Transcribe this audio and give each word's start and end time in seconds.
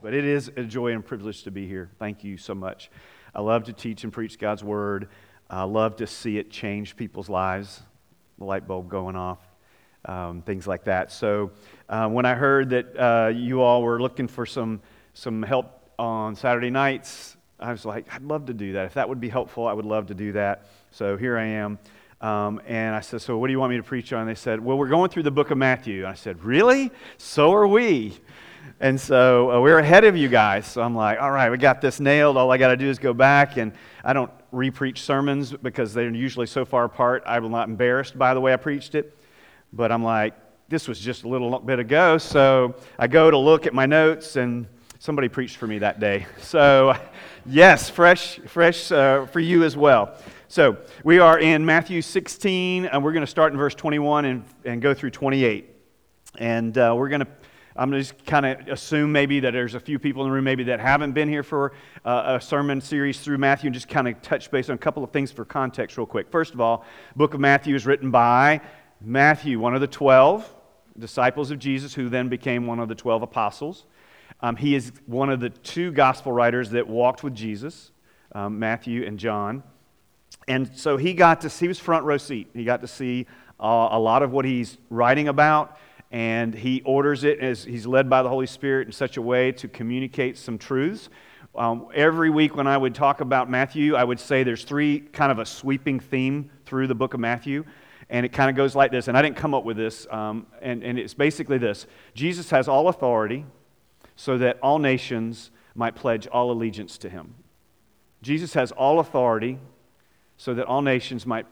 But 0.00 0.14
it 0.14 0.24
is 0.24 0.48
a 0.56 0.62
joy 0.62 0.92
and 0.92 1.04
privilege 1.04 1.42
to 1.42 1.50
be 1.50 1.66
here. 1.66 1.90
Thank 1.98 2.22
you 2.22 2.36
so 2.36 2.54
much. 2.54 2.90
I 3.34 3.40
love 3.40 3.64
to 3.64 3.72
teach 3.72 4.04
and 4.04 4.12
preach 4.12 4.38
God's 4.38 4.62
word. 4.62 5.08
I 5.50 5.64
love 5.64 5.96
to 5.96 6.06
see 6.06 6.38
it 6.38 6.50
change 6.50 6.94
people's 6.94 7.28
lives, 7.28 7.82
the 8.38 8.44
light 8.44 8.68
bulb 8.68 8.88
going 8.88 9.16
off, 9.16 9.40
um, 10.04 10.42
things 10.42 10.68
like 10.68 10.84
that. 10.84 11.10
So 11.10 11.50
uh, 11.88 12.08
when 12.08 12.26
I 12.26 12.34
heard 12.34 12.70
that 12.70 12.96
uh, 12.96 13.28
you 13.28 13.62
all 13.62 13.82
were 13.82 14.00
looking 14.00 14.28
for 14.28 14.46
some, 14.46 14.80
some 15.14 15.42
help 15.42 15.90
on 15.98 16.36
Saturday 16.36 16.70
nights, 16.70 17.36
I 17.58 17.72
was 17.72 17.84
like, 17.84 18.06
I'd 18.12 18.22
love 18.22 18.46
to 18.46 18.54
do 18.54 18.74
that. 18.74 18.86
If 18.86 18.94
that 18.94 19.08
would 19.08 19.20
be 19.20 19.28
helpful, 19.28 19.66
I 19.66 19.72
would 19.72 19.86
love 19.86 20.06
to 20.06 20.14
do 20.14 20.32
that. 20.32 20.66
So 20.92 21.16
here 21.16 21.36
I 21.36 21.44
am. 21.44 21.78
Um, 22.20 22.60
and 22.66 22.94
I 22.94 23.00
said, 23.00 23.22
So 23.22 23.38
what 23.38 23.46
do 23.46 23.52
you 23.52 23.60
want 23.60 23.70
me 23.70 23.76
to 23.76 23.82
preach 23.82 24.12
on? 24.12 24.26
They 24.26 24.34
said, 24.34 24.60
Well, 24.60 24.76
we're 24.76 24.88
going 24.88 25.10
through 25.10 25.22
the 25.22 25.30
book 25.30 25.50
of 25.50 25.58
Matthew. 25.58 25.98
And 25.98 26.08
I 26.08 26.14
said, 26.14 26.44
Really? 26.44 26.90
So 27.16 27.52
are 27.52 27.66
we. 27.66 28.18
And 28.80 29.00
so 29.00 29.50
uh, 29.50 29.60
we're 29.60 29.78
ahead 29.78 30.04
of 30.04 30.16
you 30.16 30.28
guys. 30.28 30.66
So 30.66 30.82
I'm 30.82 30.94
like, 30.94 31.20
All 31.20 31.30
right, 31.30 31.50
we 31.50 31.58
got 31.58 31.80
this 31.80 32.00
nailed. 32.00 32.36
All 32.36 32.50
I 32.50 32.58
got 32.58 32.68
to 32.68 32.76
do 32.76 32.88
is 32.88 32.98
go 32.98 33.12
back. 33.12 33.56
And 33.56 33.72
I 34.04 34.12
don't 34.12 34.30
repreach 34.52 34.98
sermons 34.98 35.52
because 35.52 35.92
they're 35.94 36.10
usually 36.10 36.46
so 36.46 36.64
far 36.64 36.84
apart. 36.84 37.22
I'm 37.26 37.50
not 37.50 37.68
embarrassed 37.68 38.18
by 38.18 38.34
the 38.34 38.40
way 38.40 38.52
I 38.52 38.56
preached 38.56 38.94
it. 38.94 39.16
But 39.72 39.92
I'm 39.92 40.02
like, 40.02 40.34
This 40.68 40.88
was 40.88 41.00
just 41.00 41.24
a 41.24 41.28
little 41.28 41.58
bit 41.58 41.78
ago. 41.78 42.18
So 42.18 42.74
I 42.98 43.06
go 43.06 43.30
to 43.30 43.38
look 43.38 43.66
at 43.66 43.74
my 43.74 43.86
notes 43.86 44.36
and 44.36 44.66
somebody 44.98 45.28
preached 45.28 45.56
for 45.56 45.66
me 45.66 45.78
that 45.78 46.00
day. 46.00 46.26
So, 46.40 46.96
yes, 47.44 47.90
fresh, 47.90 48.38
fresh 48.46 48.90
uh, 48.90 49.26
for 49.26 49.40
you 49.40 49.64
as 49.64 49.76
well. 49.76 50.16
So 50.48 50.78
we 51.04 51.18
are 51.18 51.38
in 51.38 51.64
Matthew 51.66 52.00
16, 52.00 52.86
and 52.86 53.04
we're 53.04 53.12
going 53.12 53.24
to 53.24 53.30
start 53.30 53.52
in 53.52 53.58
verse 53.58 53.74
21 53.74 54.24
and, 54.24 54.44
and 54.64 54.80
go 54.80 54.94
through 54.94 55.10
28. 55.10 55.68
And 56.38 56.78
uh, 56.78 56.94
we're 56.96 57.10
going 57.10 57.20
to, 57.20 57.26
I'm 57.78 57.90
going 57.90 58.02
to 58.02 58.08
just 58.08 58.26
kind 58.26 58.44
of 58.44 58.66
assume 58.66 59.12
maybe 59.12 59.38
that 59.38 59.52
there's 59.52 59.76
a 59.76 59.80
few 59.80 60.00
people 60.00 60.24
in 60.24 60.28
the 60.28 60.34
room 60.34 60.42
maybe 60.42 60.64
that 60.64 60.80
haven't 60.80 61.12
been 61.12 61.28
here 61.28 61.44
for 61.44 61.74
uh, 62.04 62.38
a 62.38 62.40
sermon 62.40 62.80
series 62.80 63.20
through 63.20 63.38
Matthew 63.38 63.68
and 63.68 63.74
just 63.74 63.88
kind 63.88 64.08
of 64.08 64.20
touch 64.20 64.50
base 64.50 64.68
on 64.68 64.74
a 64.74 64.78
couple 64.78 65.04
of 65.04 65.12
things 65.12 65.30
for 65.30 65.44
context 65.44 65.96
real 65.96 66.04
quick. 66.04 66.28
First 66.28 66.54
of 66.54 66.60
all, 66.60 66.84
book 67.14 67.34
of 67.34 67.40
Matthew 67.40 67.76
is 67.76 67.86
written 67.86 68.10
by 68.10 68.60
Matthew, 69.00 69.60
one 69.60 69.76
of 69.76 69.80
the 69.80 69.86
12 69.86 70.52
disciples 70.98 71.52
of 71.52 71.60
Jesus, 71.60 71.94
who 71.94 72.08
then 72.08 72.28
became 72.28 72.66
one 72.66 72.80
of 72.80 72.88
the 72.88 72.96
12 72.96 73.22
apostles. 73.22 73.86
Um, 74.40 74.56
he 74.56 74.74
is 74.74 74.90
one 75.06 75.30
of 75.30 75.38
the 75.38 75.50
two 75.50 75.92
gospel 75.92 76.32
writers 76.32 76.70
that 76.70 76.88
walked 76.88 77.22
with 77.22 77.36
Jesus, 77.36 77.92
um, 78.32 78.58
Matthew 78.58 79.06
and 79.06 79.20
John. 79.20 79.62
And 80.48 80.68
so 80.76 80.96
he 80.96 81.14
got 81.14 81.42
to 81.42 81.50
see, 81.50 81.68
was 81.68 81.78
front 81.78 82.04
row 82.04 82.18
seat. 82.18 82.48
He 82.54 82.64
got 82.64 82.80
to 82.80 82.88
see 82.88 83.26
uh, 83.60 83.90
a 83.92 83.98
lot 84.00 84.24
of 84.24 84.32
what 84.32 84.44
he's 84.44 84.78
writing 84.90 85.28
about, 85.28 85.78
and 86.10 86.54
he 86.54 86.80
orders 86.84 87.24
it 87.24 87.40
as 87.40 87.64
he's 87.64 87.86
led 87.86 88.08
by 88.08 88.22
the 88.22 88.28
Holy 88.28 88.46
Spirit 88.46 88.86
in 88.86 88.92
such 88.92 89.16
a 89.16 89.22
way 89.22 89.52
to 89.52 89.68
communicate 89.68 90.38
some 90.38 90.58
truths. 90.58 91.08
Um, 91.54 91.88
every 91.94 92.30
week 92.30 92.56
when 92.56 92.66
I 92.66 92.76
would 92.76 92.94
talk 92.94 93.20
about 93.20 93.50
Matthew, 93.50 93.94
I 93.94 94.04
would 94.04 94.20
say 94.20 94.42
there's 94.42 94.64
three 94.64 95.00
kind 95.00 95.32
of 95.32 95.38
a 95.38 95.46
sweeping 95.46 96.00
theme 96.00 96.50
through 96.64 96.86
the 96.86 96.94
book 96.94 97.14
of 97.14 97.20
Matthew. 97.20 97.64
And 98.10 98.24
it 98.24 98.32
kind 98.32 98.48
of 98.48 98.56
goes 98.56 98.74
like 98.74 98.90
this, 98.90 99.08
and 99.08 99.18
I 99.18 99.22
didn't 99.22 99.36
come 99.36 99.52
up 99.52 99.64
with 99.64 99.76
this, 99.76 100.06
um, 100.10 100.46
and, 100.62 100.82
and 100.82 100.98
it's 100.98 101.12
basically 101.12 101.58
this 101.58 101.86
Jesus 102.14 102.48
has 102.50 102.66
all 102.66 102.88
authority 102.88 103.44
so 104.16 104.38
that 104.38 104.58
all 104.62 104.78
nations 104.78 105.50
might 105.74 105.94
pledge 105.94 106.26
all 106.26 106.50
allegiance 106.50 106.96
to 106.98 107.10
him. 107.10 107.34
Jesus 108.22 108.54
has 108.54 108.72
all 108.72 108.98
authority 108.98 109.58
so 110.38 110.54
that 110.54 110.66
all 110.66 110.80
nations 110.80 111.26
might 111.26 111.46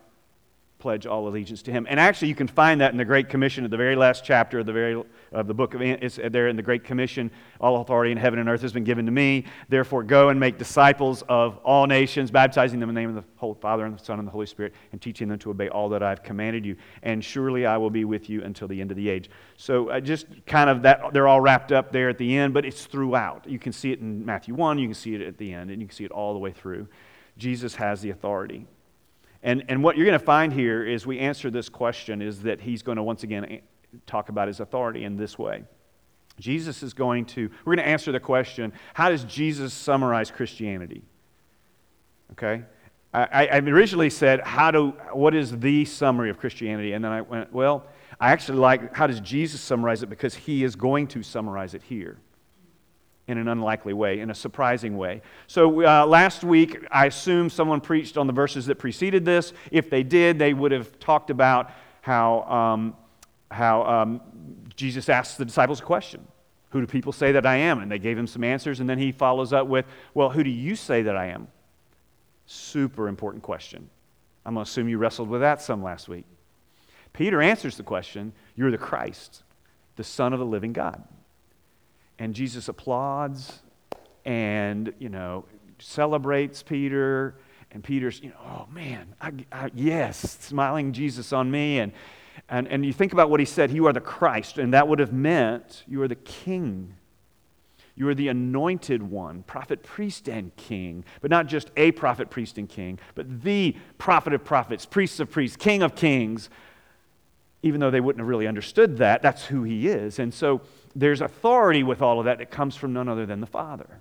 pledge 0.79 1.07
all 1.07 1.27
allegiance 1.27 1.63
to 1.63 1.73
him. 1.73 1.87
And 1.89 1.99
actually, 1.99 2.29
you 2.29 2.35
can 2.35 2.49
find 2.49 2.81
that 2.81 2.93
in 2.93 2.99
the 2.99 3.05
Great 3.05 3.29
Commission 3.29 3.65
at 3.65 3.71
the 3.71 3.77
very 3.77 3.97
last 3.97 4.25
chapter 4.25 4.59
of 4.59 4.67
the, 4.67 4.73
very, 4.73 5.03
of 5.33 5.47
the 5.47 5.55
book 5.55 5.75
of 5.75 5.81
it's 5.83 6.17
there 6.17 6.49
in 6.49 6.57
the 6.57 6.63
Great 6.63 6.85
Commission. 6.85 7.31
All 7.61 7.81
authority 7.81 8.13
in 8.13 8.19
heaven 8.19 8.39
and 8.39 8.49
earth 8.49 8.63
has 8.63 8.73
been 8.73 8.85
given 8.85 9.07
to 9.07 9.13
me. 9.13 9.45
Therefore, 9.69 10.03
go 10.03 10.29
and 10.29 10.39
make 10.39 10.59
disciples 10.59 11.23
of 11.29 11.57
all 11.59 11.87
nations, 11.87 12.31
baptizing 12.31 12.79
them 12.79 12.89
in 12.91 12.95
the 12.95 13.01
name 13.01 13.09
of 13.09 13.17
the 13.17 13.25
Holy 13.37 13.59
Father 13.61 13.87
and 13.87 13.99
the 13.99 14.05
Son 14.05 14.19
and 14.19 14.29
the 14.29 14.33
Holy 14.33 14.47
Spirit, 14.47 14.75
and 14.93 15.01
teaching 15.01 15.29
them 15.29 15.39
to 15.39 15.51
obey 15.51 15.69
all 15.69 15.89
that 15.89 16.03
I've 16.03 16.23
commanded 16.23 16.67
you. 16.67 16.77
And 17.03 17.25
surely 17.25 17.65
I 17.65 17.79
will 17.79 17.91
be 17.91 18.05
with 18.05 18.29
you 18.29 18.43
until 18.43 18.69
the 18.69 18.81
end 18.81 18.91
of 18.91 18.97
the 18.97 19.09
age. 19.09 19.31
So 19.57 19.89
uh, 19.89 20.01
just 20.01 20.27
kind 20.47 20.69
of 20.69 20.83
that, 20.83 21.13
they're 21.13 21.29
all 21.29 21.41
wrapped 21.41 21.73
up 21.73 21.91
there 21.91 22.11
at 22.11 22.19
the 22.19 22.37
end, 22.37 22.53
but 22.53 22.65
it's 22.67 22.85
throughout. 22.85 23.49
You 23.49 23.59
can 23.59 23.73
see 23.73 23.93
it 23.93 24.01
in 24.01 24.25
Matthew 24.27 24.55
1, 24.55 24.79
you 24.79 24.89
can 24.89 24.95
see 24.95 25.15
it 25.15 25.23
at 25.23 25.39
the 25.39 25.53
end, 25.53 25.71
and 25.71 25.81
you 25.81 25.89
can 25.89 25.97
see 25.97 26.05
it 26.05 26.11
all 26.11 26.33
the 26.33 26.39
way 26.39 26.53
through. 26.53 26.87
Jesus 27.39 27.75
has 27.77 28.01
the 28.01 28.11
authority. 28.11 28.67
And, 29.43 29.65
and 29.69 29.83
what 29.83 29.97
you're 29.97 30.07
going 30.07 30.19
to 30.19 30.25
find 30.25 30.53
here 30.53 30.85
is 30.85 31.07
we 31.07 31.19
answer 31.19 31.51
this 31.51 31.69
question 31.69 32.23
is 32.23 32.43
that 32.43 32.61
he's 32.61 32.83
going 32.83 32.97
to 32.97 33.03
once 33.03 33.23
again 33.23 33.45
eh, 33.45 33.59
talk 34.07 34.29
about 34.29 34.49
his 34.49 34.61
authority 34.61 35.05
in 35.05 35.17
this 35.17 35.39
way. 35.39 35.65
Jesus 36.39 36.83
is 36.83 36.93
going 36.93 37.25
to, 37.27 37.51
we're 37.65 37.77
going 37.77 37.85
to 37.85 37.91
answer 37.91 38.13
the 38.13 38.21
question 38.21 38.73
how 38.95 39.09
does 39.09 39.25
Jesus 39.25 39.73
summarize 39.73 40.31
Christianity? 40.31 41.03
Okay? 42.33 42.63
I, 43.15 43.47
I 43.47 43.59
originally 43.59 44.11
said, 44.11 44.41
how 44.41 44.71
do, 44.71 44.89
what 45.13 45.35
is 45.35 45.59
the 45.59 45.87
summary 45.87 46.29
of 46.29 46.39
Christianity? 46.39 46.93
And 46.93 47.03
then 47.03 47.13
I 47.13 47.23
went, 47.23 47.51
well, 47.51 47.87
I 48.21 48.33
actually 48.33 48.59
like, 48.59 48.95
how 48.95 49.07
does 49.07 49.21
Jesus 49.21 49.61
summarize 49.63 50.03
it? 50.03 50.11
Because 50.11 50.35
he 50.35 50.65
is 50.65 50.77
going 50.77 51.07
to 51.09 51.23
summarize 51.23 51.73
it 51.73 51.83
here 51.83 52.19
in 53.29 53.39
an 53.39 53.49
unlikely 53.49 53.93
way, 53.93 54.21
in 54.21 54.31
a 54.31 54.35
surprising 54.35 54.97
way. 54.97 55.21
So 55.47 55.85
uh, 55.85 56.07
last 56.07 56.45
week, 56.45 56.87
I 56.93 57.07
assume 57.07 57.51
someone 57.51 57.81
preached 57.81 58.17
on 58.17 58.27
the 58.27 58.33
verses 58.33 58.67
that 58.67 58.77
preceded 58.77 59.25
this. 59.25 59.53
If 59.73 59.91
they 59.91 60.03
did, 60.03 60.39
they 60.39 60.55
would 60.55 60.73
have 60.73 60.99
talked 61.01 61.31
about 61.31 61.73
how, 62.03 62.43
um, 62.43 62.97
how 63.51 63.85
um, 63.85 64.21
Jesus 64.77 65.09
asked 65.09 65.39
the 65.39 65.45
disciples 65.45 65.81
a 65.81 65.83
question 65.83 66.25
Who 66.71 66.81
do 66.81 66.87
people 66.87 67.13
say 67.13 67.33
that 67.33 67.45
I 67.45 67.57
am? 67.57 67.81
And 67.81 67.91
they 67.91 67.99
gave 67.99 68.17
him 68.17 68.29
some 68.29 68.45
answers, 68.45 68.79
and 68.79 68.89
then 68.89 68.99
he 68.99 69.11
follows 69.11 69.53
up 69.53 69.67
with, 69.67 69.87
Well, 70.15 70.31
who 70.31 70.45
do 70.45 70.51
you 70.51 70.77
say 70.77 71.03
that 71.03 71.17
I 71.17 71.27
am? 71.27 71.49
Super 72.47 73.09
important 73.09 73.43
question. 73.43 73.91
I'm 74.45 74.55
going 74.55 74.65
to 74.65 74.71
assume 74.71 74.89
you 74.89 74.99
wrestled 74.99 75.29
with 75.29 75.41
that 75.41 75.61
some 75.61 75.83
last 75.83 76.09
week. 76.09 76.25
Peter 77.13 77.43
answers 77.43 77.77
the 77.77 77.83
question 77.83 78.33
You're 78.55 78.71
the 78.71 78.79
Christ, 78.79 79.43
the 79.97 80.05
Son 80.05 80.33
of 80.33 80.39
the 80.39 80.47
living 80.47 80.73
God 80.73 81.03
and 82.19 82.35
Jesus 82.35 82.69
applauds 82.69 83.61
and, 84.25 84.93
you 84.99 85.09
know, 85.09 85.45
celebrates 85.79 86.63
Peter. 86.63 87.37
And 87.73 87.85
Peter's, 87.85 88.21
you 88.23 88.31
know, 88.31 88.37
oh 88.45 88.67
man, 88.73 89.15
I, 89.21 89.33
I, 89.53 89.71
yes, 89.75 90.39
smiling 90.41 90.93
Jesus 90.93 91.33
on 91.33 91.51
me. 91.51 91.79
And, 91.81 91.93
and, 92.49 92.69
and 92.69 92.87
you 92.87 92.93
think 92.93 93.13
about 93.13 93.29
what 93.29 93.41
he 93.41 93.47
said, 93.47 93.71
you 93.71 93.87
are 93.87 93.93
the 93.93 94.01
Christ. 94.01 94.59
And 94.59 94.73
that 94.73 94.89
would 94.89 94.99
have 94.99 95.13
meant 95.13 95.85
you 95.87 96.01
are 96.03 96.09
the 96.09 96.15
king. 96.15 96.95
You 97.95 98.09
are 98.09 98.15
the 98.15 98.29
anointed 98.29 99.03
one, 99.03 99.43
prophet, 99.43 99.83
priest, 99.83 100.29
and 100.29 100.55
king. 100.57 101.05
But 101.21 101.31
not 101.31 101.47
just 101.47 101.71
a 101.77 101.93
prophet, 101.93 102.31
priest, 102.31 102.59
and 102.59 102.69
king, 102.69 102.99
but 103.15 103.43
the 103.43 103.77
prophet 103.99 104.33
of 104.33 104.45
prophets, 104.45 104.87
priest 104.87 105.19
of 105.19 105.31
priests, 105.31 105.57
king 105.57 105.83
of 105.83 105.95
kings. 105.95 106.51
Even 107.63 107.81
though 107.81 107.91
they 107.91 108.01
wouldn't 108.01 108.21
have 108.21 108.29
really 108.29 108.47
understood 108.47 108.99
that, 108.99 109.23
that's 109.23 109.47
who 109.47 109.65
he 109.65 109.89
is. 109.89 110.19
And 110.19 110.33
so 110.33 110.61
there's 110.97 111.21
authority 111.21 111.83
with 111.83 112.01
all 112.01 112.19
of 112.19 112.25
that 112.25 112.39
that 112.39 112.51
comes 112.51 112.75
from 112.75 112.95
none 112.95 113.07
other 113.09 113.27
than 113.27 113.41
the 113.41 113.47
Father. 113.47 114.01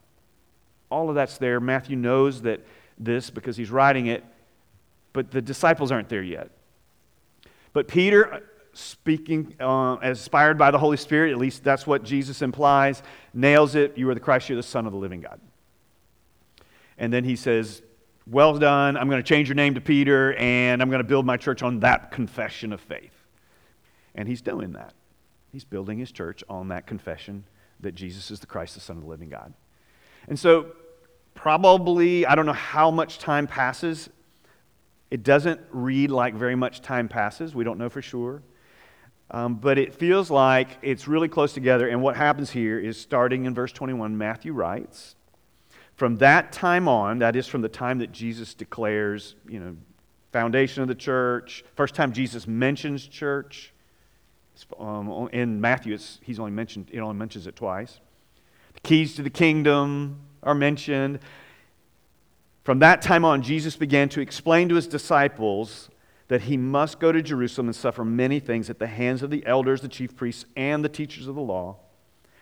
All 0.90 1.10
of 1.10 1.16
that's 1.16 1.38
there. 1.38 1.60
Matthew 1.60 1.98
knows 1.98 2.44
that 2.44 2.66
this 2.98 3.30
because 3.30 3.58
he's 3.58 3.70
writing 3.70 4.08
it, 4.08 4.24
but 5.12 5.30
the 5.30 5.42
disciples 5.42 5.92
aren't 5.92 6.08
there 6.08 6.24
yet. 6.24 6.52
But 7.74 7.90
Peter, 7.90 8.34
uh, 8.34 8.40
speaking 8.72 9.56
uh, 9.60 9.96
as 9.96 10.20
inspired 10.20 10.58
by 10.58 10.72
the 10.72 10.78
Holy 10.78 10.96
Spirit, 10.96 11.32
at 11.32 11.38
least 11.38 11.66
that's 11.66 11.86
what 11.86 12.04
Jesus 12.04 12.42
implies, 12.42 13.04
nails 13.34 13.76
it. 13.76 13.98
You 13.98 14.10
are 14.10 14.14
the 14.14 14.22
Christ, 14.22 14.48
you're 14.48 14.56
the 14.56 14.64
Son 14.64 14.86
of 14.86 14.94
the 14.94 14.98
living 14.98 15.20
God. 15.20 15.42
And 16.98 17.12
then 17.12 17.26
he 17.26 17.36
says, 17.36 17.82
Well 18.26 18.58
done. 18.58 18.96
I'm 18.96 19.10
going 19.10 19.22
to 19.22 19.28
change 19.28 19.50
your 19.50 19.56
name 19.56 19.76
to 19.76 19.82
Peter, 19.82 20.34
and 20.36 20.82
I'm 20.82 20.90
going 20.90 21.04
to 21.04 21.08
build 21.08 21.26
my 21.26 21.36
church 21.36 21.62
on 21.62 21.82
that 21.82 22.12
confession 22.12 22.72
of 22.72 22.80
faith. 22.80 23.12
And 24.14 24.30
he's 24.30 24.42
doing 24.42 24.72
that. 24.74 24.94
He's 25.56 25.64
building 25.64 26.00
his 26.00 26.12
church 26.12 26.44
on 26.50 26.68
that 26.68 26.86
confession 26.86 27.46
that 27.80 27.94
Jesus 27.96 28.30
is 28.30 28.42
the 28.42 28.46
Christ, 28.46 28.74
the 28.74 28.82
Son 28.82 28.98
of 28.98 29.04
the 29.04 29.10
living 29.10 29.30
God. 29.30 29.54
And 30.28 30.38
so, 30.38 30.66
probably, 31.34 32.26
I 32.26 32.36
don't 32.36 32.46
know 32.46 32.52
how 32.52 32.92
much 32.92 33.20
time 33.20 33.48
passes. 33.48 34.10
It 35.10 35.24
doesn't 35.24 35.62
read 35.72 36.12
like 36.12 36.34
very 36.34 36.56
much 36.56 36.82
time 36.82 37.08
passes. 37.08 37.56
We 37.56 37.64
don't 37.64 37.78
know 37.78 37.88
for 37.88 38.02
sure. 38.02 38.44
Um, 39.32 39.56
but 39.56 39.78
it 39.78 39.94
feels 39.94 40.30
like 40.30 40.78
it's 40.82 41.08
really 41.08 41.30
close 41.30 41.54
together. 41.54 41.88
And 41.88 42.02
what 42.02 42.18
happens 42.18 42.52
here 42.52 42.78
is 42.78 43.00
starting 43.00 43.46
in 43.46 43.54
verse 43.54 43.72
21, 43.72 44.18
Matthew 44.18 44.52
writes, 44.52 45.16
From 45.94 46.18
that 46.18 46.52
time 46.52 46.90
on, 46.90 47.20
that 47.20 47.38
is 47.38 47.48
from 47.48 47.62
the 47.62 47.70
time 47.70 48.00
that 48.00 48.12
Jesus 48.12 48.54
declares, 48.54 49.36
you 49.48 49.62
know, 49.62 49.78
foundation 50.34 50.82
of 50.82 50.90
the 50.90 50.96
church, 50.96 51.64
first 51.78 51.96
time 51.96 52.12
Jesus 52.12 52.46
mentions 52.46 53.08
church, 53.08 53.72
um, 54.80 55.30
in 55.34 55.60
Matthew, 55.60 55.98
he's 56.22 56.40
only 56.40 56.52
mentioned, 56.52 56.90
it 56.92 57.00
only 57.00 57.16
mentions 57.16 57.48
it 57.48 57.56
twice. 57.56 58.00
The 58.74 58.80
keys 58.82 59.16
to 59.16 59.24
the 59.24 59.30
kingdom 59.30 60.20
are 60.44 60.56
mentioned. 60.56 61.20
From 62.64 62.80
that 62.80 63.02
time 63.02 63.26
on, 63.26 63.42
Jesus 63.42 63.76
began 63.76 64.10
to 64.10 64.22
explain 64.22 64.70
to 64.70 64.76
his 64.76 64.88
disciples 64.88 65.90
that 66.28 66.42
he 66.44 66.58
must 66.58 67.00
go 67.00 67.12
to 67.12 67.22
Jerusalem 67.22 67.68
and 67.68 67.76
suffer 67.76 68.04
many 68.04 68.40
things 68.40 68.70
at 68.70 68.80
the 68.80 68.88
hands 68.88 69.22
of 69.22 69.30
the 69.30 69.46
elders, 69.46 69.82
the 69.82 69.88
chief 69.88 70.16
priests, 70.16 70.46
and 70.56 70.84
the 70.84 70.90
teachers 70.90 71.28
of 71.28 71.36
the 71.36 71.42
law, 71.42 71.78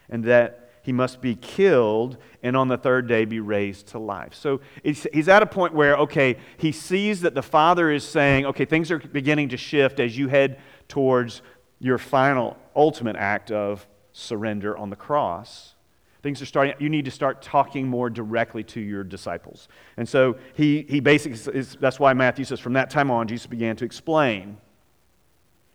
and 0.10 0.24
that 0.24 0.64
he 0.84 0.92
must 0.92 1.22
be 1.22 1.36
killed 1.36 2.18
and 2.44 2.58
on 2.58 2.68
the 2.68 2.78
third 2.78 3.08
day 3.08 3.24
be 3.24 3.40
raised 3.40 3.88
to 3.88 4.00
life. 4.00 4.34
So 4.34 4.60
he's 4.84 5.30
at 5.30 5.42
a 5.42 5.46
point 5.46 5.74
where, 5.74 5.96
okay, 5.98 6.38
he 6.58 6.74
sees 6.74 7.22
that 7.22 7.36
the 7.36 7.42
Father 7.42 7.90
is 7.90 8.04
saying, 8.04 8.46
okay, 8.48 8.66
things 8.66 8.92
are 8.92 9.00
beginning 9.00 9.50
to 9.50 9.58
shift 9.58 10.00
as 10.02 10.18
you 10.18 10.28
head 10.28 10.60
towards 10.90 11.42
your 11.84 11.98
final, 11.98 12.56
ultimate 12.76 13.18
act 13.18 13.52
of 13.52 13.86
surrender 14.14 14.76
on 14.78 14.90
the 14.90 14.96
cross. 14.96 15.76
Things 16.22 16.42
are 16.42 16.46
starting, 16.46 16.76
you 16.80 16.88
need 16.88 17.04
to 17.06 17.12
start 17.12 17.42
talking 17.42 17.86
more 17.86 18.10
directly 18.10 18.64
to 18.64 18.80
your 18.80 19.04
disciples. 19.04 19.68
And 19.98 20.08
so 20.08 20.38
he, 20.54 20.86
he 20.88 21.02
basically, 21.02 21.60
is, 21.60 21.76
that's 21.82 22.00
why 22.00 22.14
Matthew 22.14 22.46
says, 22.46 22.62
from 22.62 22.74
that 22.74 22.90
time 22.90 23.12
on, 23.12 23.28
Jesus 23.28 23.46
began 23.48 23.76
to 23.76 23.86
explain. 23.86 24.58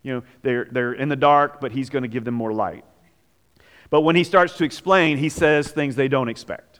You 0.01 0.15
know, 0.15 0.23
they're, 0.41 0.67
they're 0.71 0.93
in 0.93 1.09
the 1.09 1.15
dark, 1.15 1.61
but 1.61 1.71
he's 1.71 1.91
going 1.91 2.01
to 2.01 2.09
give 2.09 2.25
them 2.25 2.33
more 2.33 2.51
light. 2.51 2.83
But 3.91 4.01
when 4.01 4.15
he 4.15 4.23
starts 4.23 4.57
to 4.57 4.63
explain, 4.63 5.17
he 5.17 5.29
says 5.29 5.71
things 5.71 5.95
they 5.95 6.07
don't 6.07 6.29
expect. 6.29 6.79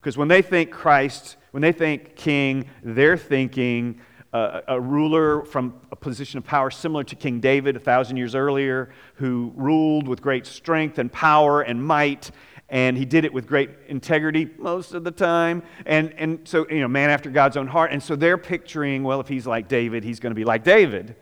Because 0.00 0.16
when 0.16 0.28
they 0.28 0.40
think 0.40 0.70
Christ, 0.70 1.36
when 1.50 1.60
they 1.60 1.72
think 1.72 2.16
king, 2.16 2.70
they're 2.82 3.18
thinking 3.18 4.00
uh, 4.34 4.62
a 4.66 4.80
ruler 4.80 5.44
from 5.44 5.80
a 5.92 5.96
position 5.96 6.38
of 6.38 6.44
power 6.44 6.68
similar 6.68 7.04
to 7.04 7.14
King 7.14 7.38
David 7.38 7.76
a 7.76 7.78
thousand 7.78 8.16
years 8.16 8.34
earlier, 8.34 8.90
who 9.14 9.52
ruled 9.54 10.08
with 10.08 10.20
great 10.20 10.44
strength 10.44 10.98
and 10.98 11.10
power 11.10 11.62
and 11.62 11.82
might. 11.82 12.32
And 12.68 12.96
he 12.96 13.04
did 13.04 13.24
it 13.24 13.32
with 13.32 13.46
great 13.46 13.70
integrity 13.86 14.50
most 14.58 14.92
of 14.92 15.04
the 15.04 15.12
time. 15.12 15.62
And, 15.86 16.12
and 16.18 16.40
so, 16.48 16.66
you 16.68 16.80
know, 16.80 16.88
man 16.88 17.10
after 17.10 17.30
God's 17.30 17.56
own 17.56 17.68
heart. 17.68 17.92
And 17.92 18.02
so 18.02 18.16
they're 18.16 18.36
picturing, 18.36 19.04
well, 19.04 19.20
if 19.20 19.28
he's 19.28 19.46
like 19.46 19.68
David, 19.68 20.02
he's 20.02 20.18
going 20.18 20.32
to 20.32 20.34
be 20.34 20.44
like 20.44 20.64
David. 20.64 21.14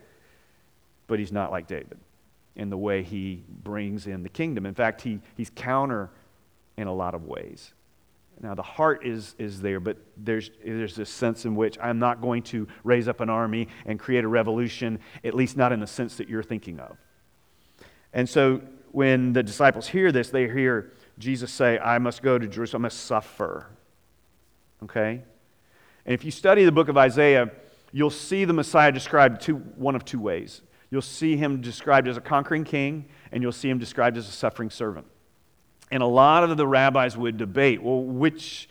But 1.05 1.19
he's 1.19 1.31
not 1.31 1.51
like 1.51 1.67
David 1.67 1.99
in 2.55 2.71
the 2.71 2.77
way 2.77 3.03
he 3.03 3.43
brings 3.47 4.07
in 4.07 4.23
the 4.23 4.29
kingdom. 4.29 4.65
In 4.65 4.73
fact, 4.73 5.01
he, 5.01 5.19
he's 5.37 5.51
counter 5.53 6.09
in 6.77 6.87
a 6.87 6.93
lot 6.93 7.13
of 7.13 7.25
ways. 7.25 7.73
Now, 8.41 8.55
the 8.55 8.61
heart 8.61 9.05
is, 9.05 9.35
is 9.37 9.61
there, 9.61 9.79
but 9.79 9.97
there's, 10.17 10.51
there's 10.65 10.95
this 10.95 11.09
sense 11.09 11.45
in 11.45 11.55
which 11.55 11.77
I'm 11.81 11.99
not 11.99 12.21
going 12.21 12.43
to 12.43 12.67
raise 12.83 13.07
up 13.07 13.21
an 13.21 13.29
army 13.29 13.69
and 13.85 13.99
create 13.99 14.23
a 14.23 14.27
revolution, 14.27 14.99
at 15.23 15.33
least 15.33 15.55
not 15.55 15.71
in 15.71 15.79
the 15.79 15.87
sense 15.87 16.17
that 16.17 16.27
you're 16.27 16.43
thinking 16.43 16.79
of. 16.79 16.97
And 18.11 18.27
so 18.27 18.61
when 18.91 19.33
the 19.33 19.43
disciples 19.43 19.87
hear 19.87 20.11
this, 20.11 20.29
they 20.29 20.47
hear 20.47 20.91
Jesus 21.17 21.51
say, 21.51 21.79
I 21.79 21.99
must 21.99 22.21
go 22.21 22.37
to 22.37 22.47
Jerusalem, 22.47 22.83
I 22.83 22.87
must 22.87 23.05
suffer. 23.05 23.67
Okay? 24.83 25.23
And 26.05 26.13
if 26.13 26.25
you 26.25 26.31
study 26.31 26.65
the 26.65 26.71
book 26.71 26.89
of 26.89 26.97
Isaiah, 26.97 27.49
you'll 27.91 28.09
see 28.09 28.45
the 28.45 28.53
Messiah 28.53 28.91
described 28.91 29.41
two, 29.41 29.55
one 29.55 29.95
of 29.95 30.03
two 30.03 30.19
ways. 30.19 30.61
You'll 30.91 31.01
see 31.01 31.37
him 31.37 31.61
described 31.61 32.07
as 32.07 32.17
a 32.17 32.21
conquering 32.21 32.65
king, 32.65 33.05
and 33.31 33.41
you'll 33.41 33.51
see 33.51 33.69
him 33.69 33.79
described 33.79 34.17
as 34.17 34.27
a 34.27 34.31
suffering 34.31 34.69
servant. 34.69 35.07
And 35.93 36.01
a 36.01 36.07
lot 36.07 36.43
of 36.43 36.57
the 36.57 36.65
rabbis 36.65 37.15
would 37.15 37.37
debate 37.37 37.83
well, 37.83 38.01
which, 38.01 38.67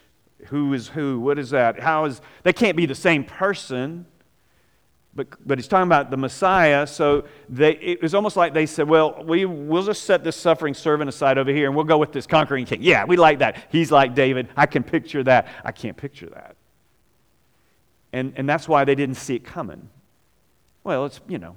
who 0.46 0.74
is 0.74 0.88
who? 0.88 1.20
What 1.20 1.38
is 1.38 1.50
that? 1.50 1.78
How 1.78 2.04
is, 2.06 2.20
they 2.42 2.52
can't 2.52 2.76
be 2.76 2.84
the 2.84 2.96
same 2.96 3.22
person. 3.22 4.06
But, 5.14 5.28
but 5.46 5.56
he's 5.56 5.68
talking 5.68 5.86
about 5.86 6.10
the 6.10 6.16
Messiah, 6.16 6.84
so 6.84 7.24
they, 7.48 7.74
it 7.74 8.02
was 8.02 8.12
almost 8.12 8.36
like 8.36 8.54
they 8.54 8.66
said, 8.66 8.88
well, 8.88 9.22
we, 9.22 9.44
we'll 9.44 9.84
just 9.84 10.02
set 10.02 10.24
this 10.24 10.34
suffering 10.34 10.74
servant 10.74 11.08
aside 11.08 11.38
over 11.38 11.52
here 11.52 11.66
and 11.66 11.76
we'll 11.76 11.84
go 11.84 11.98
with 11.98 12.10
this 12.10 12.26
conquering 12.26 12.64
king. 12.64 12.82
Yeah, 12.82 13.04
we 13.04 13.16
like 13.16 13.38
that. 13.38 13.68
He's 13.70 13.92
like 13.92 14.16
David. 14.16 14.48
I 14.56 14.66
can 14.66 14.82
picture 14.82 15.22
that. 15.22 15.46
I 15.64 15.70
can't 15.70 15.96
picture 15.96 16.30
that. 16.30 16.56
And, 18.12 18.32
and 18.36 18.48
that's 18.48 18.66
why 18.66 18.84
they 18.84 18.96
didn't 18.96 19.14
see 19.14 19.36
it 19.36 19.44
coming. 19.44 19.90
Well, 20.82 21.06
it's, 21.06 21.20
you 21.28 21.38
know, 21.38 21.54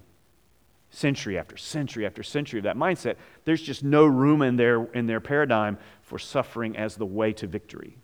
century 0.95 1.37
after 1.37 1.57
century 1.57 2.05
after 2.05 2.23
century 2.23 2.59
of 2.59 2.63
that 2.63 2.77
mindset, 2.77 3.15
there's 3.43 3.61
just 3.61 3.83
no 3.83 4.05
room 4.05 4.41
in 4.41 4.55
their, 4.55 4.85
in 4.93 5.07
their 5.07 5.19
paradigm 5.19 5.77
for 6.01 6.17
suffering 6.17 6.77
as 6.77 6.95
the 6.95 7.05
way 7.05 7.33
to 7.33 7.47
victory. 7.47 7.97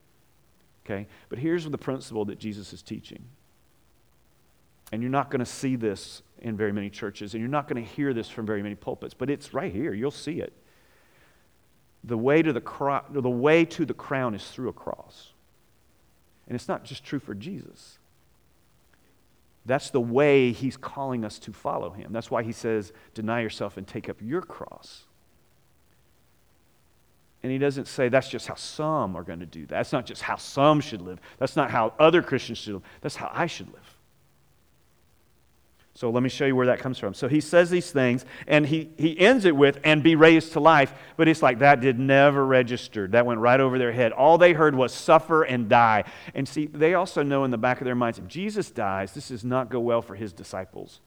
Okay? 0.86 1.08
But 1.30 1.40
here's 1.40 1.66
the 1.70 1.78
principle 1.78 2.26
that 2.26 2.40
Jesus 2.40 2.74
is 2.74 2.82
teaching. 2.82 3.24
And 4.92 5.02
you're 5.02 5.12
not 5.12 5.32
going 5.32 5.40
to 5.40 5.46
see 5.46 5.78
this 5.78 6.22
in 6.40 6.58
very 6.58 6.74
many 6.74 6.90
churches, 6.90 7.34
and 7.34 7.42
you're 7.42 7.50
not 7.50 7.68
going 7.68 7.82
to 7.82 7.90
hear 7.90 8.14
this 8.14 8.28
from 8.28 8.46
very 8.46 8.62
many 8.62 8.76
pulpits, 8.76 9.14
but 9.14 9.30
it's 9.30 9.54
right 9.54 9.72
here. 9.72 9.94
You'll 9.94 10.12
see 10.12 10.42
it. 10.42 10.54
The 12.04 12.18
way 12.18 12.42
to 12.42 12.52
the, 12.52 12.62
cro- 12.62 13.06
the, 13.10 13.30
way 13.30 13.64
to 13.66 13.86
the 13.86 13.94
crown 13.94 14.34
is 14.34 14.46
through 14.50 14.70
a 14.70 14.74
cross. 14.74 15.30
And 16.48 16.56
it's 16.56 16.68
not 16.68 16.84
just 16.84 17.06
true 17.06 17.20
for 17.20 17.36
Jesus. 17.36 18.00
That's 19.66 19.90
the 19.92 20.02
way 20.02 20.52
he's 20.52 20.78
calling 20.78 21.24
us 21.24 21.38
to 21.40 21.54
follow 21.54 21.92
him. 21.92 22.12
That's 22.12 22.32
why 22.32 22.44
he 22.44 22.52
says, 22.52 22.94
deny 23.14 23.42
yourself 23.42 23.78
and 23.78 23.88
take 23.88 24.10
up 24.10 24.18
your 24.22 24.42
cross. 24.42 25.04
And 27.44 27.52
he 27.52 27.58
doesn't 27.58 27.88
say 27.88 28.10
that's 28.10 28.30
just 28.30 28.48
how 28.48 28.56
some 28.56 29.16
are 29.16 29.24
going 29.24 29.40
to 29.40 29.46
do 29.46 29.62
that. 29.62 29.70
That's 29.70 29.94
not 29.94 30.06
just 30.06 30.22
how 30.22 30.36
some 30.36 30.80
should 30.80 31.02
live. 31.02 31.20
That's 31.40 31.56
not 31.56 31.72
how 31.72 31.94
other 32.00 32.22
Christians 32.22 32.60
should 32.60 32.74
live. 32.74 32.84
That's 33.02 33.16
how 33.16 33.32
I 33.34 33.48
should 33.48 33.72
live. 33.74 33.98
So 36.02 36.10
let 36.10 36.24
me 36.24 36.30
show 36.30 36.46
you 36.48 36.56
where 36.56 36.66
that 36.66 36.80
comes 36.80 36.98
from. 36.98 37.14
So 37.14 37.28
he 37.28 37.40
says 37.40 37.70
these 37.70 37.92
things, 37.92 38.26
and 38.48 38.66
he, 38.66 38.90
he 38.98 39.20
ends 39.20 39.46
it 39.46 39.56
with, 39.56 39.80
and 39.84 40.02
be 40.02 40.16
raised 40.16 40.54
to 40.54 40.60
life. 40.60 40.96
But 41.16 41.28
it's 41.28 41.44
like 41.44 41.60
that 41.60 41.80
did 41.80 42.00
never 42.00 42.44
register. 42.44 43.08
That 43.08 43.28
went 43.28 43.40
right 43.40 43.60
over 43.60 43.78
their 43.78 43.92
head. 43.92 44.12
All 44.12 44.40
they 44.40 44.54
heard 44.54 44.74
was 44.74 44.96
suffer 44.96 45.44
and 45.44 45.70
die. 45.70 46.06
And 46.34 46.48
see, 46.48 46.66
they 46.66 46.96
also 46.96 47.22
know 47.22 47.44
in 47.44 47.52
the 47.52 47.60
back 47.60 47.82
of 47.82 47.86
their 47.86 47.94
minds 47.94 48.18
if 48.18 48.26
Jesus 48.26 48.72
dies, 48.72 49.14
this 49.14 49.28
does 49.28 49.46
not 49.46 49.70
go 49.70 49.80
well 49.80 50.02
for 50.02 50.16
his 50.16 50.34
disciples. 50.34 51.02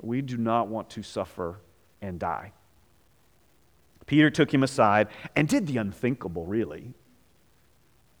We 0.00 0.22
do 0.22 0.36
not 0.36 0.68
want 0.68 0.88
to 0.90 1.02
suffer 1.02 1.58
and 2.00 2.20
die. 2.20 2.52
Peter 4.06 4.30
took 4.30 4.54
him 4.54 4.62
aside 4.62 5.08
and 5.34 5.48
did 5.48 5.66
the 5.66 5.78
unthinkable, 5.78 6.46
really. 6.46 6.94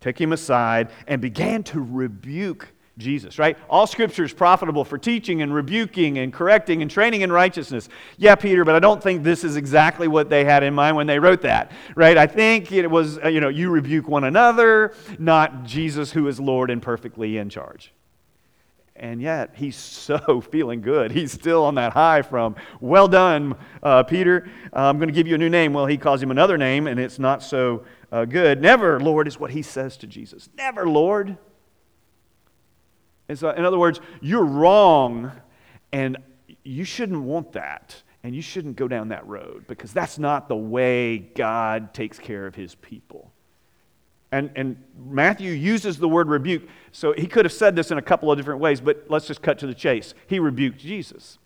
Took 0.00 0.20
him 0.20 0.32
aside 0.32 0.90
and 1.06 1.22
began 1.22 1.62
to 1.62 1.80
rebuke 1.80 2.73
Jesus, 2.96 3.38
right? 3.40 3.58
All 3.68 3.86
scripture 3.86 4.24
is 4.24 4.32
profitable 4.32 4.84
for 4.84 4.98
teaching 4.98 5.42
and 5.42 5.52
rebuking 5.52 6.18
and 6.18 6.32
correcting 6.32 6.80
and 6.80 6.90
training 6.90 7.22
in 7.22 7.32
righteousness. 7.32 7.88
Yeah, 8.18 8.36
Peter, 8.36 8.64
but 8.64 8.76
I 8.76 8.78
don't 8.78 9.02
think 9.02 9.24
this 9.24 9.42
is 9.42 9.56
exactly 9.56 10.06
what 10.06 10.30
they 10.30 10.44
had 10.44 10.62
in 10.62 10.74
mind 10.74 10.96
when 10.96 11.08
they 11.08 11.18
wrote 11.18 11.42
that, 11.42 11.72
right? 11.96 12.16
I 12.16 12.28
think 12.28 12.70
it 12.70 12.88
was, 12.88 13.18
uh, 13.18 13.28
you 13.28 13.40
know, 13.40 13.48
you 13.48 13.70
rebuke 13.70 14.06
one 14.06 14.24
another, 14.24 14.94
not 15.18 15.64
Jesus 15.64 16.12
who 16.12 16.28
is 16.28 16.38
Lord 16.38 16.70
and 16.70 16.80
perfectly 16.80 17.38
in 17.38 17.48
charge. 17.48 17.92
And 18.96 19.20
yet, 19.20 19.54
he's 19.56 19.74
so 19.76 20.40
feeling 20.40 20.80
good. 20.80 21.10
He's 21.10 21.32
still 21.32 21.64
on 21.64 21.74
that 21.74 21.92
high 21.92 22.22
from, 22.22 22.54
well 22.80 23.08
done, 23.08 23.56
uh, 23.82 24.04
Peter. 24.04 24.48
Uh, 24.72 24.82
I'm 24.82 24.98
going 24.98 25.08
to 25.08 25.14
give 25.14 25.26
you 25.26 25.34
a 25.34 25.38
new 25.38 25.50
name. 25.50 25.72
Well, 25.72 25.86
he 25.86 25.96
calls 25.96 26.22
him 26.22 26.30
another 26.30 26.56
name, 26.56 26.86
and 26.86 27.00
it's 27.00 27.18
not 27.18 27.42
so 27.42 27.84
uh, 28.12 28.24
good. 28.24 28.62
Never, 28.62 29.00
Lord, 29.00 29.26
is 29.26 29.40
what 29.40 29.50
he 29.50 29.62
says 29.62 29.96
to 29.96 30.06
Jesus. 30.06 30.48
Never, 30.56 30.88
Lord. 30.88 31.36
So, 33.32 33.50
in 33.50 33.64
other 33.64 33.78
words, 33.78 34.00
you're 34.20 34.44
wrong, 34.44 35.32
and 35.92 36.18
you 36.62 36.84
shouldn't 36.84 37.22
want 37.22 37.52
that, 37.52 38.02
and 38.22 38.34
you 38.34 38.42
shouldn't 38.42 38.76
go 38.76 38.86
down 38.86 39.08
that 39.08 39.26
road 39.26 39.64
because 39.66 39.92
that's 39.92 40.18
not 40.18 40.48
the 40.48 40.56
way 40.56 41.18
God 41.18 41.94
takes 41.94 42.18
care 42.18 42.46
of 42.46 42.54
his 42.54 42.74
people. 42.74 43.32
And, 44.30 44.50
and 44.56 44.82
Matthew 44.98 45.52
uses 45.52 45.96
the 45.96 46.08
word 46.08 46.28
rebuke. 46.28 46.64
So 46.90 47.12
he 47.12 47.26
could 47.26 47.44
have 47.44 47.52
said 47.52 47.76
this 47.76 47.92
in 47.92 47.98
a 47.98 48.02
couple 48.02 48.32
of 48.32 48.36
different 48.36 48.60
ways, 48.60 48.80
but 48.80 49.06
let's 49.08 49.28
just 49.28 49.42
cut 49.42 49.60
to 49.60 49.66
the 49.66 49.74
chase. 49.74 50.12
He 50.26 50.40
rebuked 50.40 50.78
Jesus. 50.78 51.38